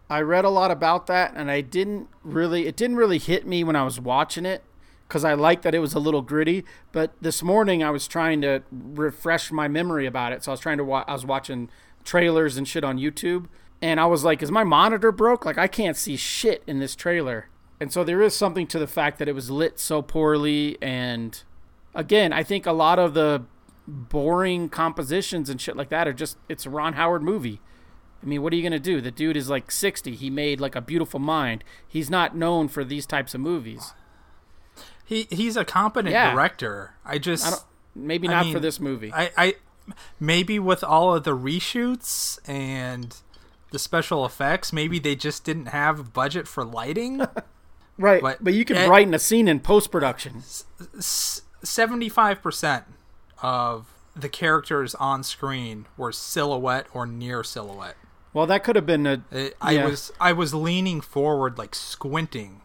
[0.09, 2.67] I read a lot about that, and I didn't really.
[2.67, 4.63] It didn't really hit me when I was watching it
[5.07, 6.63] because I liked that it was a little gritty.
[6.91, 10.59] But this morning I was trying to refresh my memory about it, so I was
[10.61, 10.85] trying to.
[10.85, 11.69] Wa- I was watching
[12.03, 13.47] trailers and shit on YouTube,
[13.81, 15.45] and I was like, "Is my monitor broke?
[15.45, 18.87] Like I can't see shit in this trailer." And so there is something to the
[18.87, 21.43] fact that it was lit so poorly, and
[21.93, 23.43] again, I think a lot of the
[23.87, 27.59] boring compositions and shit like that are just it's a Ron Howard movie.
[28.21, 28.99] I mean, what are you gonna do?
[29.01, 30.15] The dude is like sixty.
[30.15, 31.63] He made like a Beautiful Mind.
[31.87, 33.93] He's not known for these types of movies.
[35.05, 36.33] he he's a competent Yeah.
[36.33, 36.95] director.
[37.05, 37.57] I just I.
[37.95, 39.11] Maybe I not for this movie.
[39.13, 39.55] I, I
[40.19, 43.15] maybe with all of the reshoots and
[43.71, 47.21] the special effects, maybe they just didn't have budget for lighting.
[47.97, 50.43] right, but, but- you can eh, brighten a scene in post production.
[51.63, 52.85] Seventy-five percent
[53.41, 57.95] of the characters on screen were silhouette or near silhouette.
[58.37, 59.23] Well, that could have been a.
[59.31, 59.85] It, I Yeah.
[59.87, 62.61] was I was leaning forward, like squinting,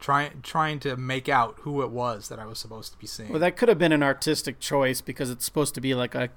[0.00, 3.28] trying trying to make out who it was that I was supposed to be seeing.
[3.28, 6.30] Well, that could have been an artistic choice because it's supposed to be like a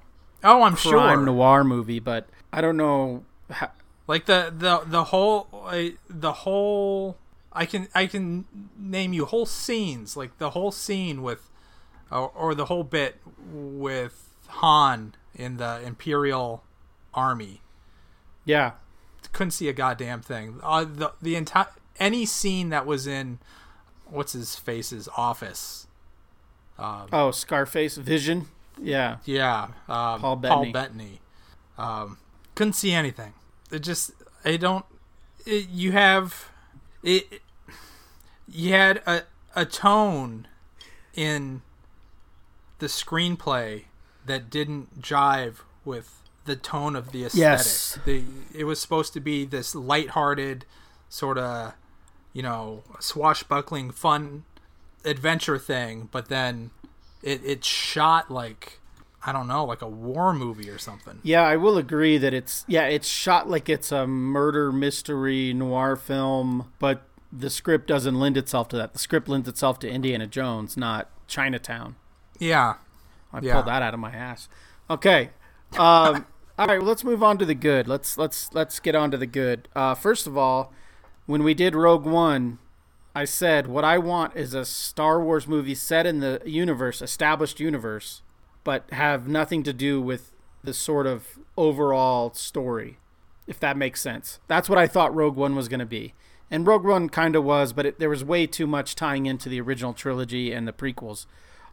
[0.44, 1.24] oh, I'm crime sure.
[1.24, 3.24] noir movie, but I don't know.
[3.50, 3.70] How,
[4.06, 7.16] Like the the the whole I the whole
[7.54, 8.44] I can I can
[8.76, 11.48] name you whole scenes like the whole scene with
[12.10, 13.16] or, or the whole bit
[13.50, 16.64] with Han in the Imperial
[17.14, 17.62] Army.
[18.44, 18.72] Yeah,
[19.32, 20.60] Couldn't see a goddamn thing.
[20.62, 23.38] Uh, the the entire any scene that was in
[24.06, 25.86] what's his face's office.
[26.78, 28.48] Um, oh, Scarface, Vision,
[28.80, 30.72] yeah, Yeah, um, Paul Paul Bettany.
[30.72, 31.20] Bettany.
[31.78, 32.18] Um,
[32.54, 33.34] couldn't see anything.
[33.70, 34.12] It just
[34.44, 34.84] I don't.
[35.46, 36.48] It, you have
[37.02, 37.40] it.
[38.48, 39.22] You had a
[39.54, 40.48] a tone
[41.14, 41.62] in
[42.78, 43.84] the screenplay
[44.26, 47.40] that didn't jive with the tone of the aesthetic.
[47.40, 47.98] Yes.
[48.04, 48.24] The,
[48.54, 50.64] it was supposed to be this lighthearted
[51.08, 51.74] sort of,
[52.32, 54.44] you know, swashbuckling, fun
[55.04, 56.70] adventure thing, but then
[57.22, 58.78] it it's shot like
[59.24, 61.20] I don't know, like a war movie or something.
[61.22, 61.42] yeah.
[61.42, 66.72] I will agree that it's yeah, it's shot like it's a murder mystery noir film,
[66.80, 67.02] but
[67.32, 68.92] the script doesn't lend itself to that.
[68.92, 71.94] The script lends itself to Indiana Jones, not Chinatown.
[72.38, 72.74] Yeah.
[73.32, 73.54] I Yeah.
[73.54, 74.48] pulled that out of my ass.
[74.90, 75.30] Okay.
[75.78, 76.26] Um,
[76.58, 76.78] all right.
[76.78, 77.88] Well, let's move on to the good.
[77.88, 79.68] Let's let's let's get on to the good.
[79.74, 80.72] Uh, first of all,
[81.26, 82.58] when we did Rogue One,
[83.14, 87.60] I said what I want is a Star Wars movie set in the universe, established
[87.60, 88.22] universe,
[88.64, 92.98] but have nothing to do with the sort of overall story,
[93.46, 94.38] if that makes sense.
[94.46, 96.14] That's what I thought Rogue One was going to be.
[96.50, 99.48] And Rogue One kind of was, but it, there was way too much tying into
[99.48, 101.26] the original trilogy and the prequels.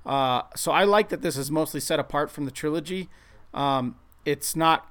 [0.06, 3.10] Uh, so I like that this is mostly set apart from the trilogy.
[3.54, 4.88] Um, it's not.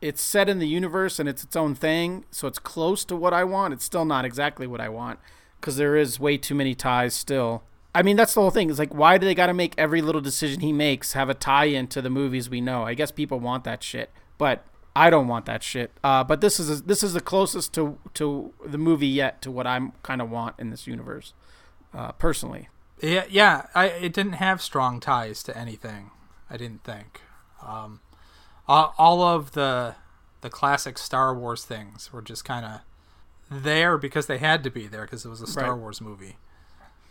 [0.00, 3.32] It's set in the universe and it's its own thing, so it's close to what
[3.32, 3.72] I want.
[3.72, 5.18] It's still not exactly what I want
[5.60, 7.62] because there is way too many ties still.
[7.94, 8.68] I mean, that's the whole thing.
[8.68, 11.34] It's like, why do they got to make every little decision he makes have a
[11.34, 12.82] tie into the movies we know?
[12.82, 14.64] I guess people want that shit, but
[14.96, 15.92] I don't want that shit.
[16.02, 19.66] Uh, but this is this is the closest to to the movie yet to what
[19.66, 21.32] I'm kind of want in this universe,
[21.94, 22.68] uh, personally.
[23.00, 23.66] Yeah, yeah.
[23.74, 26.10] I it didn't have strong ties to anything.
[26.50, 27.22] I didn't think.
[27.66, 28.00] Um,
[28.68, 29.94] all, all of the
[30.40, 32.80] the classic Star Wars things were just kind of
[33.50, 35.80] there because they had to be there because it was a Star Right.
[35.80, 36.36] Wars movie.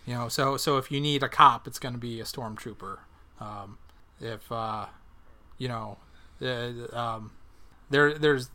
[0.06, 3.00] You know, so so if you need a cop, it's going to be a stormtrooper.
[3.40, 3.78] Um,
[4.20, 4.88] if uh,
[5.58, 5.98] you know,
[6.42, 7.32] uh, um,
[7.90, 8.50] there there's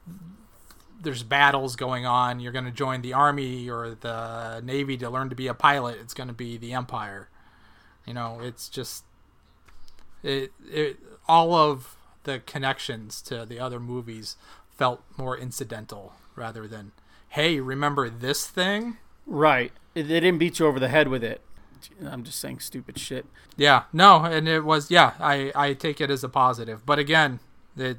[1.01, 2.41] there's battles going on.
[2.41, 5.99] You're going to join the army or the navy to learn to be a pilot.
[6.01, 7.29] It's going to be the Empire.
[8.07, 9.05] You know, it's just
[10.23, 14.37] it it all of the connections to the other movies
[14.77, 16.93] felt more incidental rather than
[17.31, 18.97] hey, remember this thing?
[19.27, 19.73] Right.
[19.95, 21.43] They didn't beat you over the head with it.
[22.05, 23.27] I'm just saying stupid shit.
[23.57, 25.13] Yeah, no, and it was yeah.
[25.21, 27.39] I I take it as a positive, but again,
[27.77, 27.99] the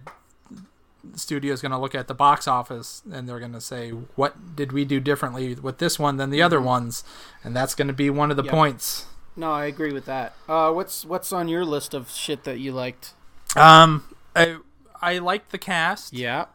[1.15, 4.55] studio is going to look at the box office and they're going to say, "What
[4.55, 7.03] did we do differently with this one than the other ones?"
[7.43, 8.51] And that's going to be one of the Yep.
[8.51, 9.05] points.
[9.35, 10.33] No, I agree with that.
[10.47, 13.13] Uh, what's what's on your list of shit that you liked?
[13.55, 14.03] Um,
[14.39, 14.57] I
[15.01, 16.13] I like the cast.
[16.13, 16.45] Yeah,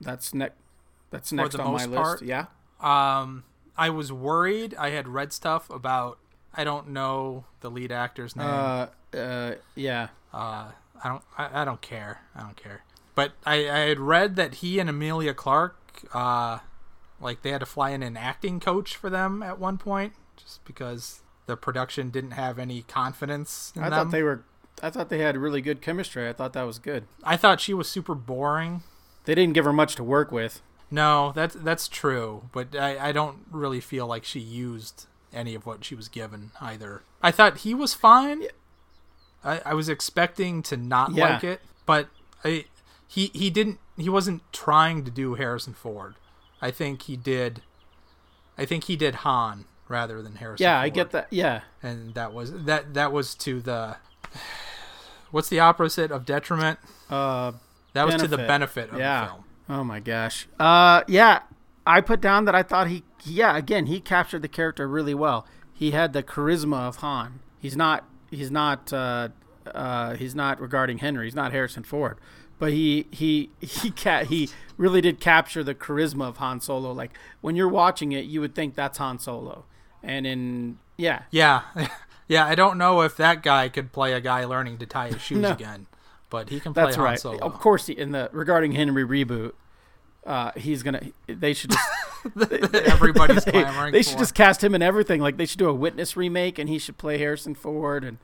[0.00, 0.56] that's next.
[1.10, 2.20] That's next on my part.
[2.20, 2.22] list.
[2.22, 2.46] Yeah.
[2.80, 3.44] Um,
[3.76, 4.74] I was worried.
[4.78, 6.18] I had read stuff about.
[6.54, 8.46] I don't know the lead actor's name.
[8.46, 10.08] Uh, uh, yeah.
[10.32, 11.22] Uh, I don't.
[11.38, 12.22] I, I don't care.
[12.34, 12.82] I don't care.
[13.14, 15.76] But I, I had read that he and Emilia Clarke,
[16.14, 16.58] uh,
[17.20, 20.64] like they had to fly in an acting coach for them at one point, just
[20.64, 23.98] because the production didn't have any confidence in I them.
[24.06, 24.44] thought they were.
[24.82, 26.28] I thought they had really good chemistry.
[26.28, 27.04] I thought that was good.
[27.24, 28.82] I thought she was super boring.
[29.24, 30.62] They didn't give her much to work with.
[30.90, 35.64] No, that's that's true, but I, I don't really feel like she used any of
[35.66, 37.02] what she was given either.
[37.22, 38.44] I thought he was fine.
[39.44, 41.28] I, I was expecting to not Yeah.
[41.34, 42.08] like it, but
[42.44, 42.64] I
[43.06, 46.14] he he didn't he wasn't trying to do Harrison Ford.
[46.60, 47.62] I think he did
[48.58, 50.84] I think he did Han rather than Harrison Yeah, Ford.
[50.86, 51.28] I get that.
[51.30, 51.60] Yeah.
[51.82, 53.96] And that was that that was to the
[55.30, 56.78] what's the opposite of detriment?
[57.08, 57.52] Uh,
[57.92, 58.48] That was to the Benefit.
[58.48, 59.20] benefit of Yeah.
[59.20, 59.44] the film.
[59.68, 60.48] Oh my gosh.
[60.58, 61.40] Uh, yeah,
[61.86, 65.46] I put down that I thought he, yeah, again, he captured the character really well.
[65.72, 67.40] He had the charisma of Han.
[67.58, 69.28] He's not, he's not, uh,
[69.74, 71.26] uh, he's not regarding Henry.
[71.26, 72.18] He's not Harrison Ford,
[72.58, 76.92] but he, he, he, ca- he really did capture the charisma of Han Solo.
[76.92, 79.64] Like when you're watching it, you would think that's Han Solo,
[80.02, 81.62] and in yeah, Yeah,
[82.30, 82.46] yeah.
[82.46, 85.38] I don't know if that guy could play a guy learning to tie his shoes
[85.38, 85.50] No.
[85.52, 85.86] again,
[86.30, 87.20] but he can play that's Han right.
[87.20, 87.38] Solo.
[87.38, 89.52] Of course, he, in the regarding Henry reboot,
[90.24, 91.02] uh, he's gonna.
[91.26, 91.88] They should just.
[92.74, 93.92] Everybody's they, clamoring.
[93.92, 94.10] they for.
[94.10, 95.20] should just cast him in everything.
[95.20, 98.18] Like they should do a Witness remake, and he should play Harrison Ford, and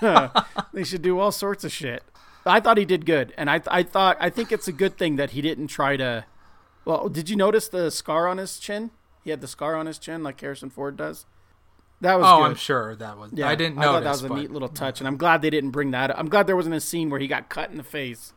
[0.72, 2.02] they should do all sorts of shit.
[2.44, 5.16] I thought he did good, and I I thought I think it's a good thing
[5.16, 6.24] that he didn't try to.
[6.84, 8.90] Well, did you notice the scar on his chin?
[9.22, 11.26] He had the scar on his chin like Harrison Ford does.
[12.02, 12.44] That was Oh, good.
[12.50, 13.30] I'm sure that was.
[13.32, 15.70] Yeah, I didn't know that was a neat little touch, and I'm glad they didn't
[15.70, 16.10] bring that.
[16.10, 16.18] up.
[16.18, 18.32] I'm glad there wasn't a scene where he got cut in the face,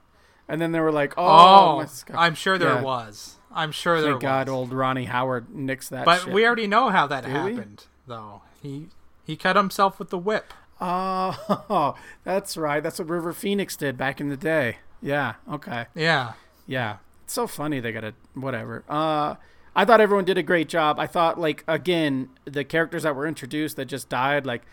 [0.47, 2.81] and then they were like, "Oh, Oh, my scar." I'm sure there Yeah.
[2.81, 3.35] was.
[3.53, 4.53] I'm sure there Thank God, was.
[4.53, 6.05] old Ronnie Howard nixed that.
[6.05, 6.33] but shit.
[6.33, 7.31] we already know how that we?
[7.31, 8.41] happened, though.
[8.61, 8.87] He
[9.25, 10.53] he cut himself with the whip.
[10.81, 12.83] Oh, that's right.
[12.83, 14.77] That's what River Phoenix did back in the day.
[15.01, 15.35] Yeah.
[15.51, 15.85] Okay.
[15.95, 16.33] Yeah.
[16.67, 16.97] Yeah.
[17.23, 18.83] It's so funny they got to whatever.
[18.87, 19.35] Uh
[19.75, 20.99] I thought everyone did a great job.
[20.99, 24.63] I thought like again, the characters that were introduced that just died like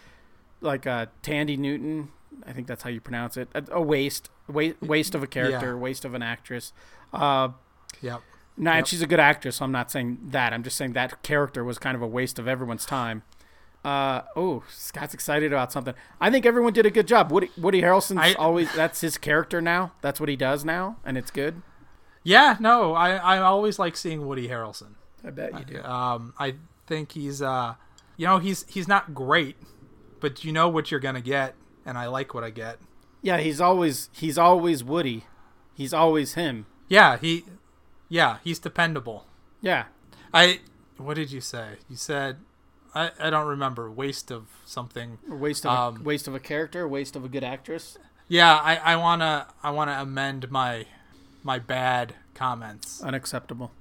[0.61, 2.11] like uh Thandie Newton,
[2.47, 3.49] I think that's how you pronounce it.
[3.55, 5.75] A, a waste, waste waste of a character, Yeah.
[5.75, 6.73] waste of an actress.
[7.13, 7.49] Uh
[8.01, 8.21] Yep.
[8.57, 8.87] no, and Yep.
[8.87, 10.53] she's a good actress, so I'm not saying that.
[10.53, 13.23] I'm just saying that character was kind of a waste of everyone's time.
[13.85, 15.95] Uh, oh, Scott's excited about something.
[16.21, 17.33] I think everyone did a good job.
[17.33, 19.91] Woody, Woody Harrelson's I- always that's his character now.
[20.03, 21.63] That's what he does now, and it's good.
[22.23, 22.57] Yeah.
[22.61, 24.95] No, I I always like seeing Woody Harrelson.
[25.25, 25.83] I bet you do.
[25.83, 26.57] Um, I
[26.87, 27.75] think he's uh,
[28.17, 29.57] you know, he's he's not great,
[30.21, 31.55] but you know what you're gonna get,
[31.87, 32.79] and I like what I get.
[33.23, 35.25] Yeah, he's always he's always Woody.
[35.75, 36.67] He's always him.
[36.89, 37.45] Yeah, he,
[38.09, 39.27] yeah, he's dependable.
[39.61, 39.85] Yeah.
[40.35, 40.61] I
[40.97, 41.77] what did you say?
[41.89, 42.39] You said
[42.95, 45.19] I, I don't remember waste of something.
[45.31, 47.97] A waste of Um, a, waste of a character, waste of a good actress.
[48.29, 50.87] Yeah, I, I wanna I wanna amend my
[51.43, 53.73] my bad comments Unacceptable.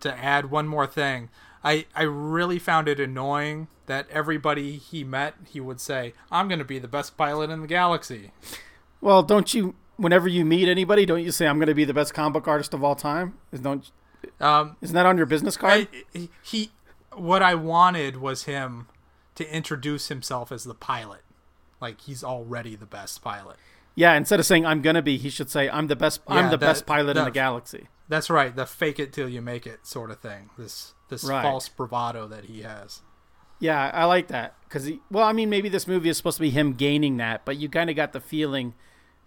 [0.00, 1.28] to add one more thing.
[1.64, 6.64] I I really found it annoying that everybody he met he would say I'm gonna
[6.64, 8.32] be the best pilot in the galaxy.
[9.00, 11.94] Well, don't you whenever you meet anybody, don't you say I'm going to be the
[11.94, 13.38] best comic book artist of all time?
[13.52, 13.90] Is don't
[14.40, 15.88] Um, isn't that on your business card?
[16.14, 16.70] I, he
[17.14, 18.88] what I wanted was him
[19.36, 21.22] to introduce himself as the pilot,
[21.80, 23.56] like he's already the best pilot.
[23.96, 26.44] Yeah, instead of saying I'm going to be, he should say I'm the best I'm
[26.44, 27.88] the that- best pilot in the galaxy.
[28.08, 30.50] That's right, the fake it till you make it sort of thing.
[30.56, 31.42] This this Right.
[31.42, 33.02] false bravado that he has.
[33.58, 36.50] Yeah, I like that cuz well, I mean maybe this movie is supposed to be
[36.50, 38.74] him gaining that, but you kind of got the feeling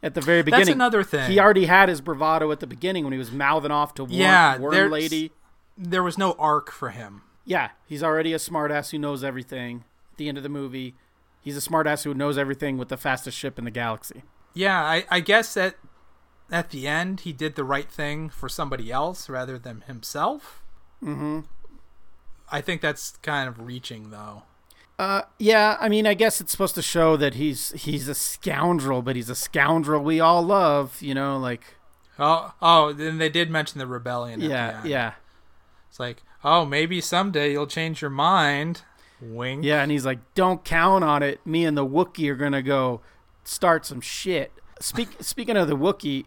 [0.02, 0.66] at the very beginning.
[0.68, 1.30] That's another thing.
[1.30, 4.12] He already had his bravado at the beginning when he was mouthing off to Worm,
[4.14, 5.32] Yeah, Worm Lady.
[5.78, 7.24] there was no arc for him.
[7.44, 9.84] Yeah, he's already a smartass who knows everything.
[10.14, 10.96] At the end of the movie,
[11.42, 14.24] he's a smartass who knows everything with the fastest ship in the galaxy.
[14.60, 15.76] Yeah, I, I guess that
[16.52, 20.62] at the end he did the right thing for somebody else rather than himself.
[21.02, 21.42] Mm-hmm.
[22.52, 24.44] I think that's kind of reaching though.
[24.98, 29.02] Uh, yeah, I mean, I guess it's supposed to show that he's he's a scoundrel,
[29.02, 31.02] but he's a scoundrel we all love.
[31.02, 31.76] You know, like
[32.20, 34.42] Oh, oh, then they did mention the rebellion.
[34.42, 34.90] At the yeah, end.
[34.90, 35.14] yeah,
[35.90, 38.82] It's like, oh, maybe someday you'll change your mind.
[39.22, 39.64] Wink.
[39.64, 41.40] yeah, and he's like, "Don't count on it.
[41.46, 43.00] Me and the Wookiee are gonna go
[43.44, 46.26] start some shit." Speak, speaking of the Wookiee,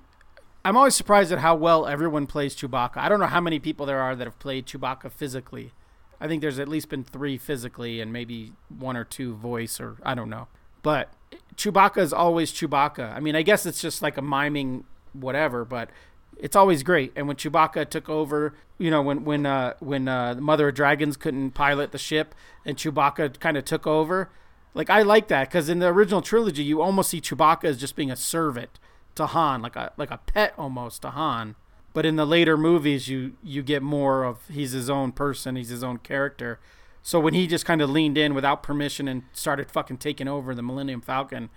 [0.65, 2.97] I'm always surprised at how well everyone plays Chewbacca.
[2.97, 5.73] I don't know how many people there are that have played Chewbacca physically.
[6.21, 9.97] I think there's at least been three physically and maybe one or two voice or
[10.05, 10.47] I don't know.
[10.83, 11.13] But
[11.57, 13.13] Chewbacca is always Chewbacca.
[13.13, 15.91] I mean, I guess it's just like a miming whatever, but
[16.39, 17.13] it's always great.
[17.17, 20.75] And when Chewbacca took over, you know, when when uh, when uh, the Mother of
[20.75, 24.31] Dragons couldn't pilot the ship and Chewbacca kind of took over,
[24.75, 27.97] like I like that because in the original trilogy, you almost see Chewbacca as just
[27.97, 28.79] being a servant
[29.15, 31.57] to Han, like a like a pet almost to Han.
[31.95, 35.69] But in the later movies, you you get more of he's his own person, he's
[35.69, 36.59] his own character.
[37.03, 40.55] So when he just kind of leaned in without permission and started fucking taking over
[40.55, 41.51] the Millennium Falcon,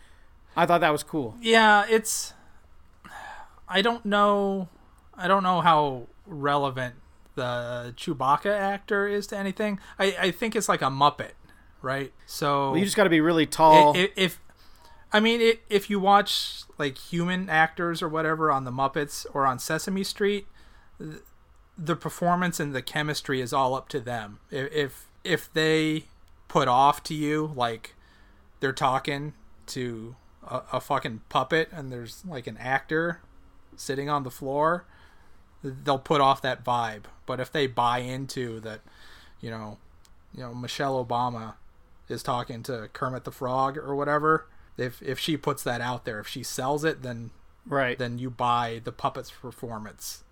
[0.56, 1.36] I thought that was cool.
[1.42, 2.34] Yeah, it's.
[3.68, 4.70] I don't know.
[5.16, 6.96] I don't know how relevant
[7.36, 9.80] the Chewbacca actor is to anything.
[10.00, 11.32] I, I think it's like a Muppet,
[11.86, 12.12] right?
[12.26, 13.96] So Well, you just got to be really tall.
[13.96, 14.42] i- i- if,
[15.14, 19.60] I mean, if you watch like human actors or whatever on the Muppets or on
[19.60, 20.48] Sesame Street,
[21.78, 24.40] the performance and the chemistry is all up to them.
[24.52, 26.06] If if, if they
[26.48, 27.96] put off to you like
[28.60, 29.34] they're talking
[29.68, 30.16] to
[30.48, 33.20] a, a fucking puppet and there's like an actor
[33.76, 34.86] sitting on the floor,
[35.64, 37.04] they'll put off that vibe.
[37.26, 38.82] But if they buy into that,
[39.42, 39.78] you know,
[40.34, 41.56] you know Michelle Obama
[42.08, 44.48] is talking to Kermit the Frog or whatever,
[44.78, 47.32] if if she puts that out there, if she sells it, then
[47.66, 47.98] right.
[47.98, 50.24] then you buy the puppet's performance.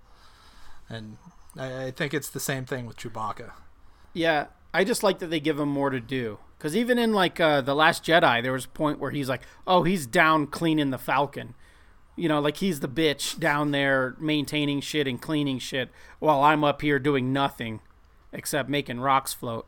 [0.89, 1.17] And
[1.57, 3.51] I, I think it's the same thing with Chewbacca.
[4.13, 6.39] Yeah, I just like that they give him more to do.
[6.57, 9.41] Because even in like uh, the Last Jedi, there was a point where he's like,
[9.67, 11.55] "Oh, he's down cleaning the Falcon,"
[12.15, 16.63] you know, like he's the bitch down there maintaining shit and cleaning shit, while I'm
[16.63, 17.81] up here doing nothing
[18.31, 19.67] except making rocks float.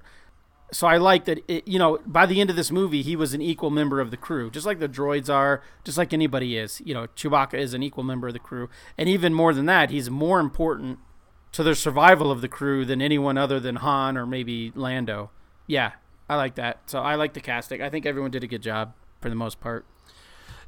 [0.75, 1.41] So I like that.
[1.47, 4.11] It, you know, by the end of this movie, he was an equal member of
[4.11, 6.81] the crew, just like the droids are, just like anybody is.
[6.83, 8.67] You know, Chewbacca is an equal member of the crew,
[8.97, 10.99] and even more than that, he's more important
[11.53, 15.31] to the survival of the crew than anyone other than Han or maybe Lando.
[15.65, 15.93] Yeah,
[16.27, 16.81] I like that.
[16.87, 17.81] So I like the casting.
[17.81, 19.85] I think everyone did a good job for the most part.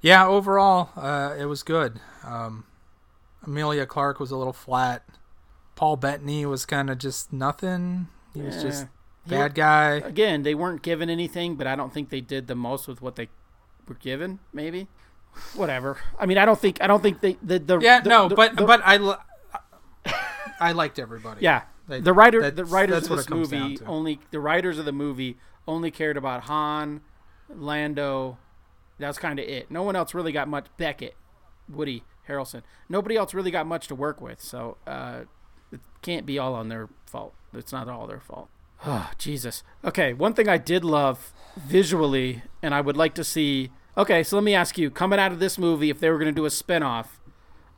[0.02, 2.00] Yeah, overall, uh, it was good.
[2.24, 2.64] Um,
[3.46, 5.04] Emilia Clarke was a little flat.
[5.76, 8.08] Paul Bettany was kind of just nothing.
[8.34, 8.88] He was just
[9.28, 9.92] bad guy.
[9.96, 13.16] Again, they weren't given anything, but I don't think they did the most with what
[13.16, 13.30] they
[13.88, 14.40] were given.
[14.54, 14.88] Maybe,
[15.56, 15.98] whatever.
[16.20, 18.36] I mean, I don't think I don't think they the, the Yeah, the- no, the-
[18.36, 19.16] but but I li-
[20.60, 21.42] I liked everybody.
[21.42, 21.64] yeah.
[21.88, 24.86] They- The writer, the writers of this it comes down movie only the writers of
[24.86, 27.02] the movie only cared about Han,
[27.50, 28.38] Lando.
[29.00, 29.70] That's kind of it.
[29.70, 30.66] No one else really got much.
[30.78, 31.16] Beckett,
[31.70, 32.64] Woody Harrelson.
[32.90, 34.42] Nobody else really got much to work with.
[34.42, 35.22] So uh,
[35.72, 37.34] it can't be all on their fault.
[37.54, 38.50] It's not all their fault.
[38.86, 39.64] Oh, Jesus.
[39.84, 43.72] Okay, one thing I did love visually, and I would like to see.
[43.98, 46.34] Okay, so let me ask you: coming out of this movie, if they were going
[46.34, 47.20] to do a spin-off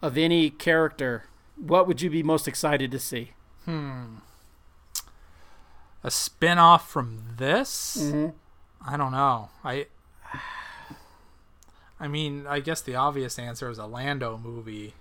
[0.02, 1.26] of any character,
[1.56, 3.32] what would you be most excited to see?
[3.66, 4.16] Hmm.
[6.04, 7.98] A spin-off from this?
[8.00, 8.34] Mhm.
[8.86, 9.50] I don't know.
[9.64, 9.88] I
[12.00, 14.94] I mean, I guess the obvious answer is a Lando movie.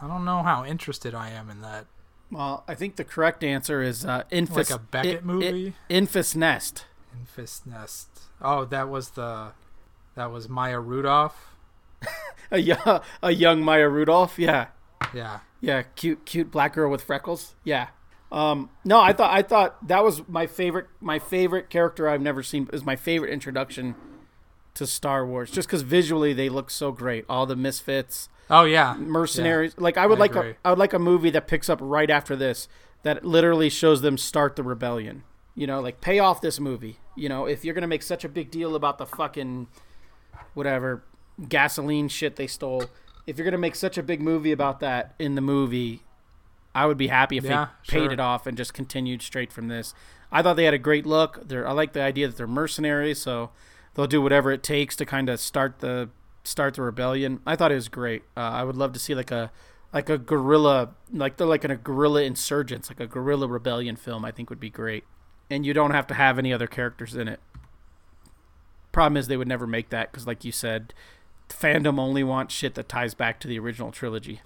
[0.00, 1.84] I don't know how interested I am in that.
[2.30, 4.50] Well, I think the correct answer is uh, Enfys.
[4.56, 5.74] Like a Beckett I- movie?
[5.88, 6.86] Enfys Nest.
[7.14, 8.08] Enfys Nest.
[8.40, 9.52] Oh, that was the
[10.14, 11.46] that was Maya Rudolph.
[12.52, 14.36] A young, a young Maya Rudolph.
[14.36, 14.68] Yeah,
[15.14, 15.40] Yeah.
[15.60, 17.54] yeah, cute, cute black girl with freckles.
[17.62, 17.88] Yeah.
[18.32, 20.88] Um, no, I thought I thought that was my favorite.
[21.00, 23.94] My favorite character I've never seen is my favorite introduction
[24.74, 27.24] to Star Wars, just because visually they look so great.
[27.28, 28.94] All the misfits, Oh yeah.
[28.98, 29.74] mercenaries.
[29.78, 30.50] Like I would I like agree.
[30.50, 32.68] a I would like a movie that picks up right after this
[33.02, 35.22] that literally shows them start the rebellion.
[35.54, 36.98] You know, like pay off this movie.
[37.16, 39.68] You know, if you're gonna make such a big deal about the fucking
[40.54, 41.04] whatever
[41.48, 42.84] gasoline shit they stole,
[43.26, 46.02] if you're gonna make such a big movie about that in the movie,
[46.74, 48.12] I would be happy if Yeah, they paid sure.
[48.12, 49.94] it off and just continued straight from this.
[50.32, 51.48] I thought they had a great look.
[51.48, 53.50] They're, I like the idea that they're mercenaries, so
[53.94, 56.08] they'll do whatever it takes to kind of start the
[56.44, 57.40] start the rebellion.
[57.46, 58.22] I thought it was great.
[58.36, 59.50] Uh, I would love to see like a
[59.92, 64.24] like a guerrilla like they're like in a guerrilla insurgents, like a guerrilla rebellion film.
[64.24, 65.04] I think would be great,
[65.50, 67.40] and you don't have to have any other characters in it.
[68.92, 70.92] Problem is they would never make that because, like you said,
[71.48, 74.40] fandom only wants shit that ties back to the original trilogy.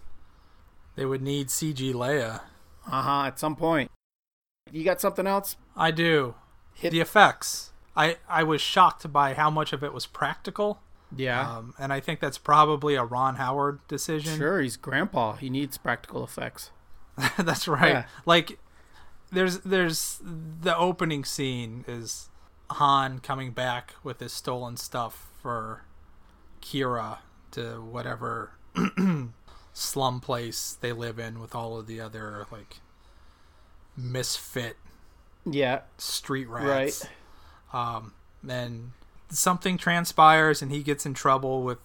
[0.96, 2.40] They would need CG Leia.
[2.86, 3.26] Uh huh.
[3.26, 3.90] At some point,
[4.70, 5.56] you got something else?
[5.76, 6.34] I do.
[6.74, 7.72] Hit- The effects.
[7.96, 10.80] I I was shocked by how much of it was practical.
[11.16, 11.56] Yeah.
[11.58, 14.36] Um, and I think that's probably a Ron Howard decision.
[14.38, 15.34] Sure, he's grandpa.
[15.34, 16.70] He needs practical effects.
[17.38, 17.90] That's right.
[17.92, 18.04] Yeah.
[18.26, 18.58] Like
[19.30, 22.28] there's there's the opening scene is
[22.70, 25.84] Han coming back with his stolen stuff for
[26.60, 27.18] Qi'ra
[27.52, 28.52] to whatever
[29.72, 32.80] slum place they live in with all of the other like
[33.96, 34.76] misfit
[35.46, 35.82] Yeah.
[35.98, 36.64] street Right.
[36.66, 37.06] rats.
[37.72, 38.12] Um
[38.48, 38.90] and
[39.30, 41.78] something transpires and he gets in trouble with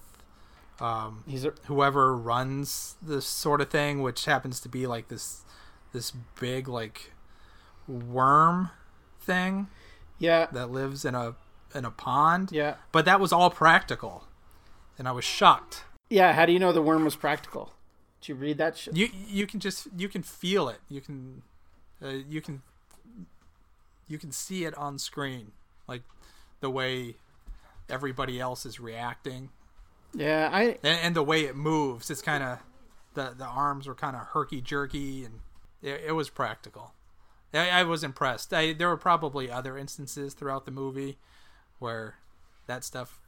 [0.80, 5.42] um He's a, whoever runs this sort of thing, which happens to be like this
[5.92, 7.12] this big like
[7.88, 8.70] worm
[9.20, 9.68] thing
[10.18, 10.46] yeah.
[10.52, 11.34] that lives in a
[11.74, 12.50] in a pond.
[12.52, 12.76] Yeah.
[12.92, 14.24] But that was all practical,
[14.98, 15.84] and I was shocked.
[16.08, 16.32] Yeah.
[16.32, 17.72] How do you know the worm was practical?
[18.20, 18.96] Did you read that shit?
[18.96, 20.78] You you can just you can feel it.
[20.88, 21.42] You can
[22.02, 22.62] uh, you can
[24.06, 25.52] you can see it on screen,
[25.88, 26.02] like
[26.60, 27.16] the way
[27.90, 29.50] everybody else is reacting.
[30.14, 30.48] Yeah.
[30.52, 30.62] I.
[30.82, 32.58] and, and the way it moves it's kind of
[33.14, 35.40] the the arms were kind of herky jerky and
[35.82, 36.94] it, it was practical
[37.54, 41.18] I, I was impressed I, there were probably other instances throughout the movie
[41.78, 42.16] where
[42.66, 43.20] that stuff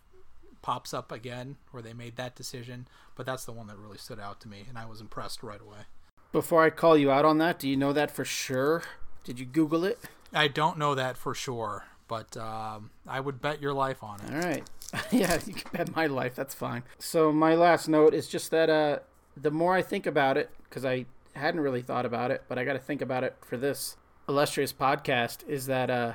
[0.60, 4.18] pops up again where they made that decision but that's the one that really stood
[4.18, 5.82] out to me and i was impressed right away
[6.32, 8.82] Before I call you out on that, do you know that for sure?
[9.22, 10.00] Did you Google it?
[10.32, 14.34] i don't know that for sure but um, i would bet your life on it
[14.34, 14.64] All right.
[15.10, 16.34] yeah, you can bet my life.
[16.34, 16.82] That's fine.
[16.98, 18.98] So my last note is just that uh,
[19.36, 22.64] the more I think about it, because I hadn't really thought about it, but I
[22.64, 23.96] got to think about it for this
[24.28, 26.12] illustrious podcast, is that uh,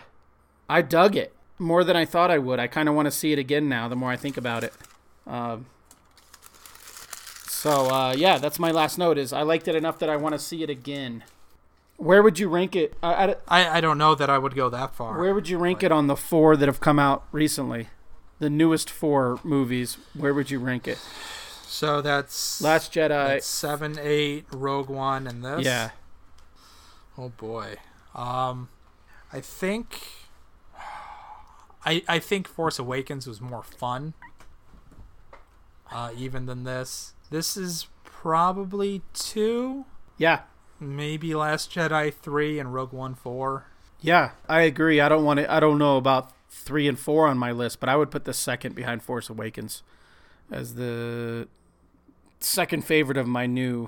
[0.70, 2.60] I dug it more than I thought I would.
[2.60, 3.88] I kind of want to see it again now.
[3.88, 4.74] The more I think about it.
[5.26, 5.66] Um,
[7.48, 9.18] so uh, yeah, that's my last note.
[9.18, 11.24] Is I liked it enough that I want to see it again.
[11.98, 12.95] Where would you rank it?
[13.02, 15.82] Uh, I, I don't know that i would go that far where would you rank
[15.84, 17.89] it on the four that have come out recently?
[18.39, 19.98] The newest four movies.
[20.14, 21.00] Where would you rank it?
[21.66, 23.10] so that's Last Jedi.
[23.10, 25.89] that's seven eight rogue one and this yeah.
[27.18, 27.76] Oh boy.
[28.16, 28.70] Um
[29.34, 30.02] I think
[31.86, 34.14] I I think Force Awakens was more fun.
[35.91, 37.14] Uh even than this.
[37.30, 39.86] This is probably 2,
[40.18, 40.41] Yeah.
[40.80, 43.66] Maybe Last Jedi 3 and Rogue One 4.
[44.02, 44.32] Yeah.
[44.48, 45.02] I agree.
[45.02, 45.52] I don't want to.
[45.52, 48.34] I don't know about three and four on my list, but I would put the
[48.34, 49.84] second behind Force Awakens
[50.52, 51.48] as the
[52.40, 53.88] second favorite of my new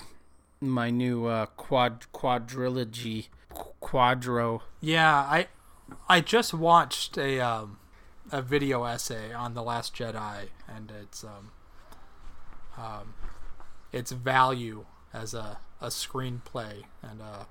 [0.62, 3.28] my new uh, quad quadrilogy
[3.82, 4.62] quadro.
[4.82, 5.48] Yeah, I
[6.08, 7.80] I just watched a um
[8.32, 11.52] a video essay on the Last Jedi and its um
[12.78, 13.14] um
[13.92, 17.47] its value as a a screenplay and a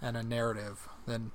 [0.00, 0.88] and a narrative.
[1.06, 1.30] Then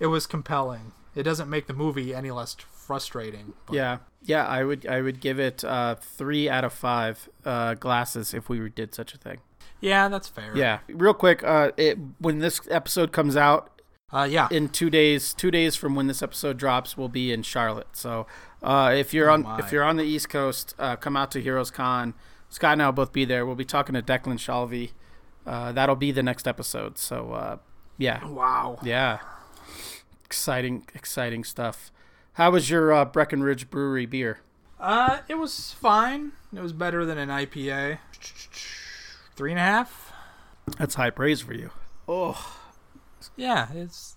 [0.00, 0.92] it was compelling.
[1.14, 3.54] It doesn't make the movie any less frustrating.
[3.66, 3.98] But Yeah.
[4.22, 4.46] Yeah.
[4.46, 4.86] I would.
[4.86, 9.14] I would give it uh, three out of five uh, glasses if we did such
[9.14, 9.38] a thing.
[9.80, 10.56] yeah, that's fair.
[10.56, 10.78] Yeah.
[10.88, 11.42] Real quick.
[11.44, 13.80] Uh, it when this episode comes out,
[14.12, 14.48] Uh, yeah.
[14.50, 18.26] in two days two days from when this episode drops we'll be in charlotte so
[18.62, 19.58] uh, if you're Oh on my.
[19.58, 22.14] if you're on the east coast uh, come out to heroes con
[22.48, 24.92] scott and i'll both be there we'll be talking to declan shalvey
[25.48, 27.56] uh, that'll be the next episode so uh,
[27.96, 28.78] yeah wow.
[28.82, 29.18] yeah
[30.28, 31.90] exciting, exciting stuff.
[32.34, 34.40] How was your uh, Breckenridge Brewery beer?
[34.78, 36.32] Uh, it was fine.
[36.54, 37.98] It was better than an IPA.
[39.34, 40.12] Three and a half.
[40.78, 41.70] That's high praise for you.
[42.06, 42.58] Oh,
[43.36, 44.16] Yeah, it's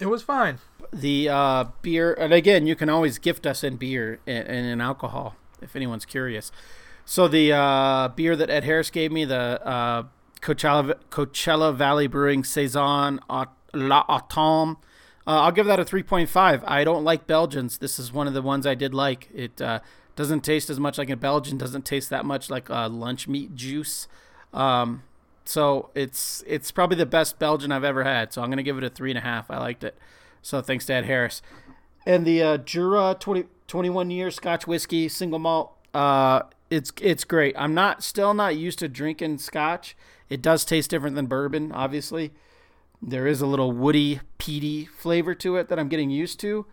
[0.00, 0.58] it was fine.
[0.92, 4.80] the uh, beer, and again, you can always gift us in beer and, and in
[4.80, 6.50] alcohol if anyone's curious.
[7.04, 10.02] So the uh, beer that Ed Harris gave me, the uh,
[10.40, 14.76] Coachella Coachella Valley Brewing Saison La Automne,
[15.26, 16.64] uh, I'll give that a 3.5.
[16.66, 17.78] I don't like Belgians.
[17.78, 19.28] This is one of the ones I did like.
[19.34, 19.80] It uh,
[20.16, 21.58] doesn't taste as much like a Belgian.
[21.58, 24.08] Doesn't taste that much like uh, lunch meat juice.
[24.54, 25.02] Um,
[25.44, 28.32] so it's it's probably the best Belgian I've ever had.
[28.32, 29.50] So I'm gonna give it a three and a half.
[29.50, 29.98] I liked it.
[30.40, 31.42] So thanks to Ed Harris.
[32.06, 35.72] And the uh, Jura 20, 21 year Scotch whiskey single malt.
[35.92, 37.54] Uh, it's it's great.
[37.58, 39.94] I'm not still not used to drinking Scotch.
[40.28, 42.32] It does taste different than bourbon, obviously.
[43.00, 46.66] There is a little woody, peaty flavor to it that I'm getting used to.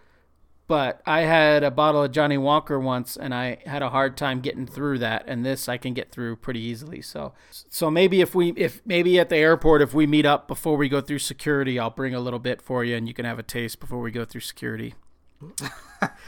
[0.68, 4.42] But I had a bottle of Johnnie Walker once, and I had a hard time
[4.42, 5.24] getting through that.
[5.28, 7.04] And this I can get through pretty easily.
[7.04, 10.76] So, so maybe if we, if maybe at the airport, if we meet up before
[10.76, 13.38] we go through security, I'll bring a little bit for you, and you can have
[13.38, 14.96] a taste before we go through security.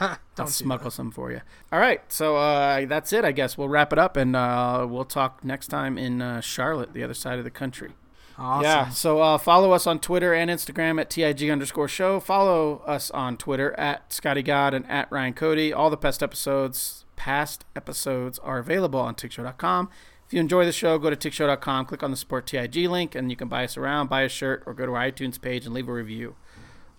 [0.38, 1.40] I'll smuggle some for you.
[1.72, 3.24] All right, so uh, that's it.
[3.24, 6.92] I guess we'll wrap it up, and uh, we'll talk next time in uh, Charlotte,
[6.92, 7.92] the other side of the country.
[8.38, 8.64] Awesome.
[8.64, 8.88] Yeah.
[8.90, 12.20] So uh, follow us on Twitter and Instagram at TIG underscore show.
[12.20, 15.72] Follow us on Twitter at Scotty God and at Ryan Cody.
[15.72, 19.90] All the past episodes, past episodes are available on TigShow.com.
[20.24, 23.30] If you enjoy the show, go to TigShow.com, click on the Support TIG link, and
[23.30, 25.74] you can buy us around, buy a shirt, or go to our iTunes page and
[25.74, 26.36] leave a review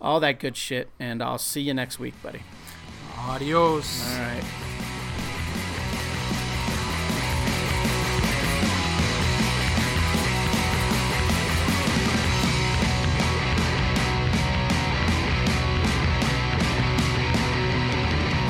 [0.01, 0.89] all that good shit.
[0.99, 2.41] And I'll see you next week, buddy.
[3.17, 4.05] Adios.
[4.13, 4.43] All right.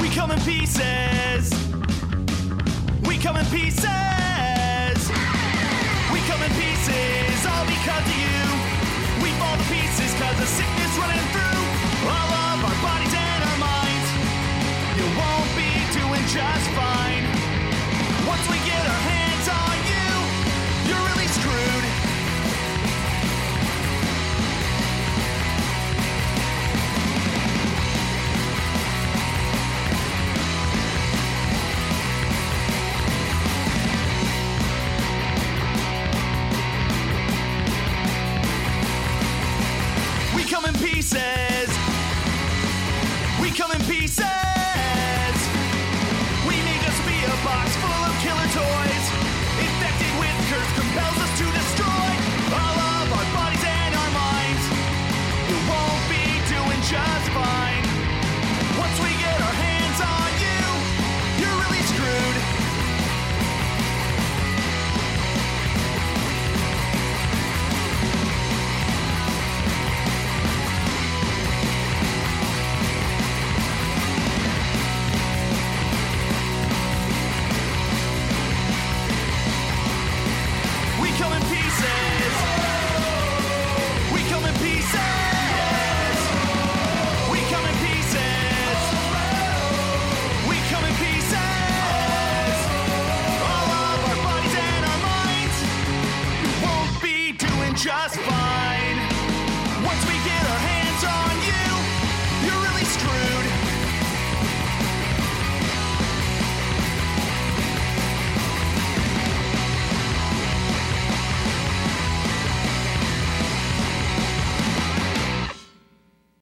[0.02, 1.52] We come in pieces.
[3.08, 4.09] We come in pieces.